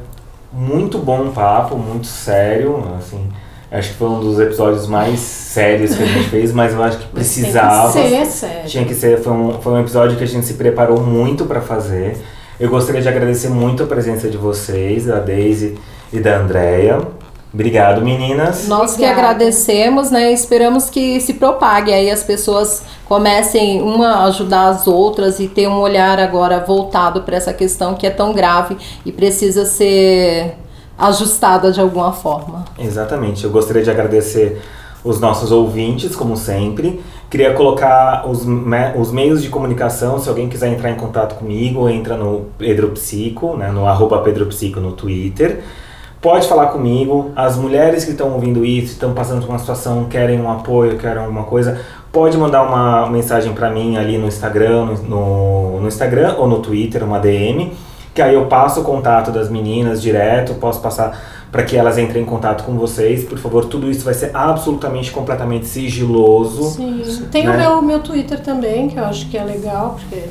muito 0.54 0.98
bom 0.98 1.30
papo, 1.30 1.76
muito 1.76 2.06
sério, 2.06 2.82
assim. 2.96 3.28
Acho 3.70 3.90
que 3.90 3.96
foi 3.96 4.08
um 4.08 4.20
dos 4.20 4.38
episódios 4.38 4.86
mais 4.86 5.18
sérios 5.18 5.96
que 5.96 6.02
a 6.02 6.06
gente 6.06 6.28
fez, 6.30 6.52
mas 6.52 6.72
eu 6.72 6.82
acho 6.82 6.98
que 6.98 7.08
precisava. 7.08 7.92
Tem 7.92 8.04
que 8.04 8.08
ser, 8.10 8.26
sério. 8.26 8.68
Tinha 8.68 8.84
que 8.84 8.94
ser, 8.94 9.20
foi 9.20 9.32
um, 9.32 9.60
foi 9.60 9.72
um 9.72 9.80
episódio 9.80 10.16
que 10.16 10.22
a 10.22 10.26
gente 10.26 10.46
se 10.46 10.54
preparou 10.54 11.00
muito 11.00 11.44
para 11.44 11.60
fazer. 11.60 12.16
Eu 12.60 12.70
gostaria 12.70 13.02
de 13.02 13.08
agradecer 13.08 13.48
muito 13.48 13.82
a 13.82 13.86
presença 13.86 14.30
de 14.30 14.36
vocês, 14.36 15.06
da 15.06 15.18
Daisy 15.18 15.76
e 16.12 16.20
da 16.20 16.36
Andrea. 16.38 17.00
Obrigado, 17.54 18.02
meninas. 18.02 18.66
Nós 18.66 18.96
que 18.96 19.04
agradecemos, 19.04 20.10
né? 20.10 20.32
Esperamos 20.32 20.90
que 20.90 21.20
se 21.20 21.34
propague 21.34 21.92
aí 21.92 22.10
as 22.10 22.24
pessoas 22.24 22.82
comecem 23.06 23.80
uma 23.80 24.08
a 24.08 24.24
ajudar 24.24 24.70
as 24.70 24.88
outras 24.88 25.38
e 25.38 25.46
ter 25.46 25.68
um 25.68 25.78
olhar 25.78 26.18
agora 26.18 26.58
voltado 26.66 27.22
para 27.22 27.36
essa 27.36 27.52
questão 27.52 27.94
que 27.94 28.08
é 28.08 28.10
tão 28.10 28.32
grave 28.32 28.76
e 29.06 29.12
precisa 29.12 29.64
ser 29.64 30.56
ajustada 30.98 31.70
de 31.70 31.80
alguma 31.80 32.12
forma. 32.12 32.64
Exatamente. 32.76 33.44
Eu 33.44 33.50
gostaria 33.50 33.84
de 33.84 33.90
agradecer 33.90 34.60
os 35.04 35.20
nossos 35.20 35.52
ouvintes, 35.52 36.16
como 36.16 36.36
sempre. 36.36 37.00
Queria 37.30 37.52
colocar 37.54 38.24
os, 38.28 38.44
me- 38.44 38.94
os 38.96 39.12
meios 39.12 39.42
de 39.42 39.48
comunicação, 39.48 40.18
se 40.18 40.28
alguém 40.28 40.48
quiser 40.48 40.72
entrar 40.72 40.90
em 40.90 40.96
contato 40.96 41.36
comigo, 41.36 41.88
entra 41.88 42.16
no 42.16 42.46
Pedro 42.58 42.88
Psico, 42.90 43.56
né, 43.56 43.70
no 43.70 43.86
arroba 43.86 44.18
Pedro 44.22 44.46
Psico 44.46 44.80
no 44.80 44.92
Twitter. 44.92 45.62
Pode 46.24 46.48
falar 46.48 46.68
comigo. 46.68 47.32
As 47.36 47.54
mulheres 47.54 48.02
que 48.02 48.12
estão 48.12 48.32
ouvindo 48.32 48.64
isso, 48.64 48.92
estão 48.92 49.12
passando 49.12 49.42
por 49.42 49.50
uma 49.50 49.58
situação, 49.58 50.06
querem 50.06 50.40
um 50.40 50.50
apoio, 50.50 50.96
querem 50.96 51.18
alguma 51.18 51.42
coisa, 51.42 51.78
pode 52.10 52.38
mandar 52.38 52.62
uma 52.62 53.10
mensagem 53.10 53.52
para 53.52 53.68
mim 53.68 53.98
ali 53.98 54.16
no 54.16 54.26
Instagram, 54.26 54.86
no, 55.06 55.80
no, 55.82 55.86
Instagram 55.86 56.36
ou 56.38 56.48
no 56.48 56.60
Twitter, 56.60 57.04
uma 57.04 57.20
DM, 57.20 57.74
que 58.14 58.22
aí 58.22 58.32
eu 58.32 58.46
passo 58.46 58.80
o 58.80 58.84
contato 58.84 59.30
das 59.30 59.50
meninas 59.50 60.00
direto, 60.00 60.54
posso 60.54 60.80
passar 60.80 61.33
para 61.54 61.62
que 61.62 61.76
elas 61.76 61.96
entrem 61.98 62.24
em 62.24 62.26
contato 62.26 62.64
com 62.64 62.76
vocês. 62.76 63.22
Por 63.22 63.38
favor, 63.38 63.66
tudo 63.66 63.88
isso 63.88 64.04
vai 64.04 64.12
ser 64.12 64.32
absolutamente, 64.34 65.12
completamente 65.12 65.68
sigiloso. 65.68 66.64
Sim. 66.64 67.28
Tem 67.30 67.46
né? 67.46 67.54
o 67.54 67.56
meu, 67.56 67.82
meu 67.82 67.98
Twitter 68.00 68.40
também, 68.40 68.88
que 68.88 68.98
eu 68.98 69.04
acho 69.04 69.30
que 69.30 69.38
é 69.38 69.44
legal, 69.44 69.96
porque 69.96 70.24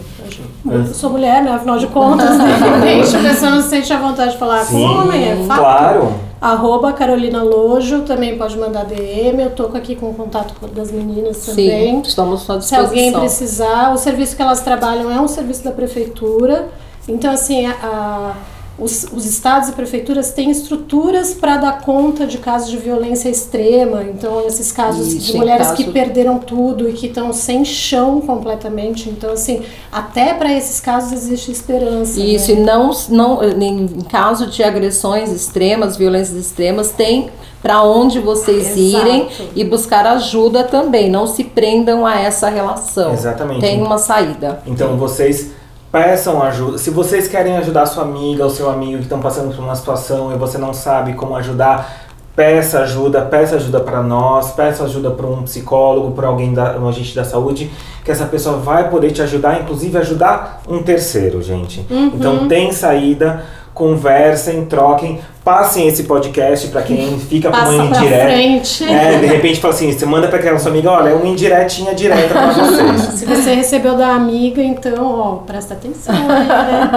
eu, 0.69 0.85
sou 0.87 1.11
mulher, 1.11 1.41
né? 1.41 1.51
Afinal 1.51 1.77
de 1.77 1.87
contas, 1.87 2.27
de 2.37 2.43
repente 2.43 3.15
a 3.15 3.21
pessoa 3.21 3.51
não 3.51 3.61
se 3.61 3.69
sente 3.69 3.93
à 3.93 3.99
vontade 3.99 4.33
de 4.33 4.37
falar 4.37 4.65
com 4.65 4.75
Sim, 4.75 4.85
homem, 4.85 5.23
é 5.31 5.35
fato. 5.47 5.59
claro. 5.61 6.13
Arroba 6.41 6.91
Carolina 6.91 7.41
Lojo, 7.41 8.01
também 8.01 8.37
pode 8.37 8.57
mandar 8.57 8.83
DM, 8.83 9.43
eu 9.43 9.51
tô 9.51 9.67
aqui 9.67 9.95
com 9.95 10.09
o 10.09 10.13
contato 10.13 10.53
das 10.75 10.91
meninas 10.91 11.37
também. 11.45 11.93
Sim, 11.93 12.01
estamos 12.05 12.41
à 12.49 12.55
Se 12.55 12.59
disposição. 12.59 12.79
alguém 12.85 13.13
precisar, 13.13 13.93
o 13.93 13.97
serviço 13.97 14.35
que 14.35 14.41
elas 14.41 14.59
trabalham 14.59 15.09
é 15.09 15.21
um 15.21 15.29
serviço 15.29 15.63
da 15.63 15.71
prefeitura. 15.71 16.67
Então, 17.07 17.31
assim, 17.31 17.65
a- 17.65 17.75
a- 17.81 18.33
os, 18.77 19.05
os 19.13 19.25
estados 19.25 19.69
e 19.69 19.73
prefeituras 19.73 20.31
têm 20.31 20.49
estruturas 20.49 21.33
para 21.33 21.57
dar 21.57 21.81
conta 21.81 22.25
de 22.25 22.39
casos 22.39 22.69
de 22.71 22.77
violência 22.77 23.29
extrema. 23.29 24.03
Então, 24.03 24.45
esses 24.47 24.71
casos 24.71 25.13
Isso, 25.13 25.31
de 25.31 25.37
mulheres 25.37 25.67
caso- 25.67 25.77
que 25.77 25.91
perderam 25.91 26.39
tudo 26.39 26.89
e 26.89 26.93
que 26.93 27.05
estão 27.07 27.31
sem 27.31 27.63
chão 27.63 28.19
completamente. 28.21 29.09
Então, 29.09 29.31
assim, 29.31 29.61
até 29.91 30.33
para 30.33 30.51
esses 30.51 30.79
casos 30.79 31.11
existe 31.13 31.51
esperança. 31.51 32.19
Isso, 32.19 32.51
né? 32.53 32.61
e 32.61 32.63
não, 32.63 32.91
não 33.09 33.43
em 33.43 33.83
em 33.83 34.01
caso 34.01 34.47
de 34.47 34.63
agressões 34.63 35.31
extremas, 35.31 35.95
violências 35.95 36.37
extremas, 36.37 36.91
tem 36.91 37.29
para 37.61 37.81
onde 37.83 38.19
vocês 38.19 38.75
Exato. 38.77 39.07
irem 39.07 39.27
e 39.55 39.63
buscar 39.63 40.05
ajuda 40.07 40.63
também. 40.63 41.09
Não 41.09 41.27
se 41.27 41.43
prendam 41.43 42.05
a 42.05 42.19
essa 42.19 42.49
relação. 42.49 43.13
Exatamente. 43.13 43.61
Tem 43.61 43.81
uma 43.81 43.97
saída. 43.97 44.61
Então 44.65 44.97
vocês 44.97 45.51
peçam 45.93 46.41
ajuda. 46.41 46.79
Se 46.79 46.89
vocês 46.89 47.27
querem 47.27 47.55
ajudar 47.57 47.85
sua 47.85 48.01
amiga 48.01 48.43
ou 48.43 48.49
seu 48.49 48.67
amigo 48.67 48.97
que 48.97 49.03
estão 49.03 49.19
passando 49.19 49.55
por 49.55 49.63
uma 49.63 49.75
situação 49.75 50.33
e 50.33 50.35
você 50.35 50.57
não 50.57 50.73
sabe 50.73 51.13
como 51.13 51.35
ajudar, 51.35 52.07
peça 52.35 52.79
ajuda, 52.79 53.21
peça 53.21 53.57
ajuda 53.57 53.79
para 53.79 54.01
nós, 54.01 54.53
peça 54.53 54.85
ajuda 54.85 55.11
para 55.11 55.27
um 55.27 55.43
psicólogo, 55.43 56.13
para 56.13 56.27
alguém 56.27 56.51
da 56.51 56.79
um 56.79 56.89
agente 56.89 57.15
da 57.15 57.23
saúde, 57.23 57.69
que 58.03 58.09
essa 58.09 58.25
pessoa 58.25 58.57
vai 58.57 58.89
poder 58.89 59.11
te 59.11 59.21
ajudar, 59.21 59.61
inclusive 59.61 59.95
ajudar 59.99 60.63
um 60.67 60.81
terceiro, 60.81 61.43
gente. 61.43 61.85
Então 62.15 62.47
tem 62.47 62.71
saída, 62.71 63.43
conversem, 63.73 64.65
troquem, 64.65 65.19
passem 65.43 65.87
esse 65.87 66.03
podcast 66.03 66.67
para 66.67 66.83
quem 66.83 67.17
fica 67.19 67.49
com 67.49 67.57
uma 67.57 67.87
pra 67.87 67.99
indireta. 67.99 68.23
frente. 68.25 68.83
É, 68.91 69.17
de 69.17 69.25
repente 69.25 69.59
fala 69.59 69.73
assim, 69.73 69.91
você 69.91 70.05
manda 70.05 70.27
para 70.27 70.37
aquela 70.37 70.59
sua 70.59 70.71
amiga, 70.71 70.91
olha, 70.91 71.09
é 71.09 71.13
uma 71.13 71.27
indiretinha 71.27 71.93
direta 71.95 72.27
para 72.33 72.47
vocês. 72.53 73.01
Se 73.19 73.25
você 73.25 73.53
recebeu 73.53 73.97
da 73.97 74.09
amiga, 74.09 74.61
então, 74.61 75.05
ó, 75.05 75.35
presta 75.45 75.73
atenção 75.73 76.13
aí, 76.15 76.45
né? 76.47 76.91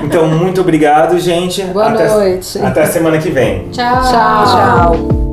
Então, 0.04 0.28
muito 0.28 0.60
obrigado, 0.60 1.18
gente. 1.18 1.62
Boa 1.64 1.88
até, 1.88 2.08
noite. 2.08 2.58
Até 2.58 2.84
semana 2.86 3.18
que 3.18 3.30
vem. 3.30 3.68
Tchau. 3.70 4.02
Tchau. 4.02 4.44
Tchau. 4.44 5.23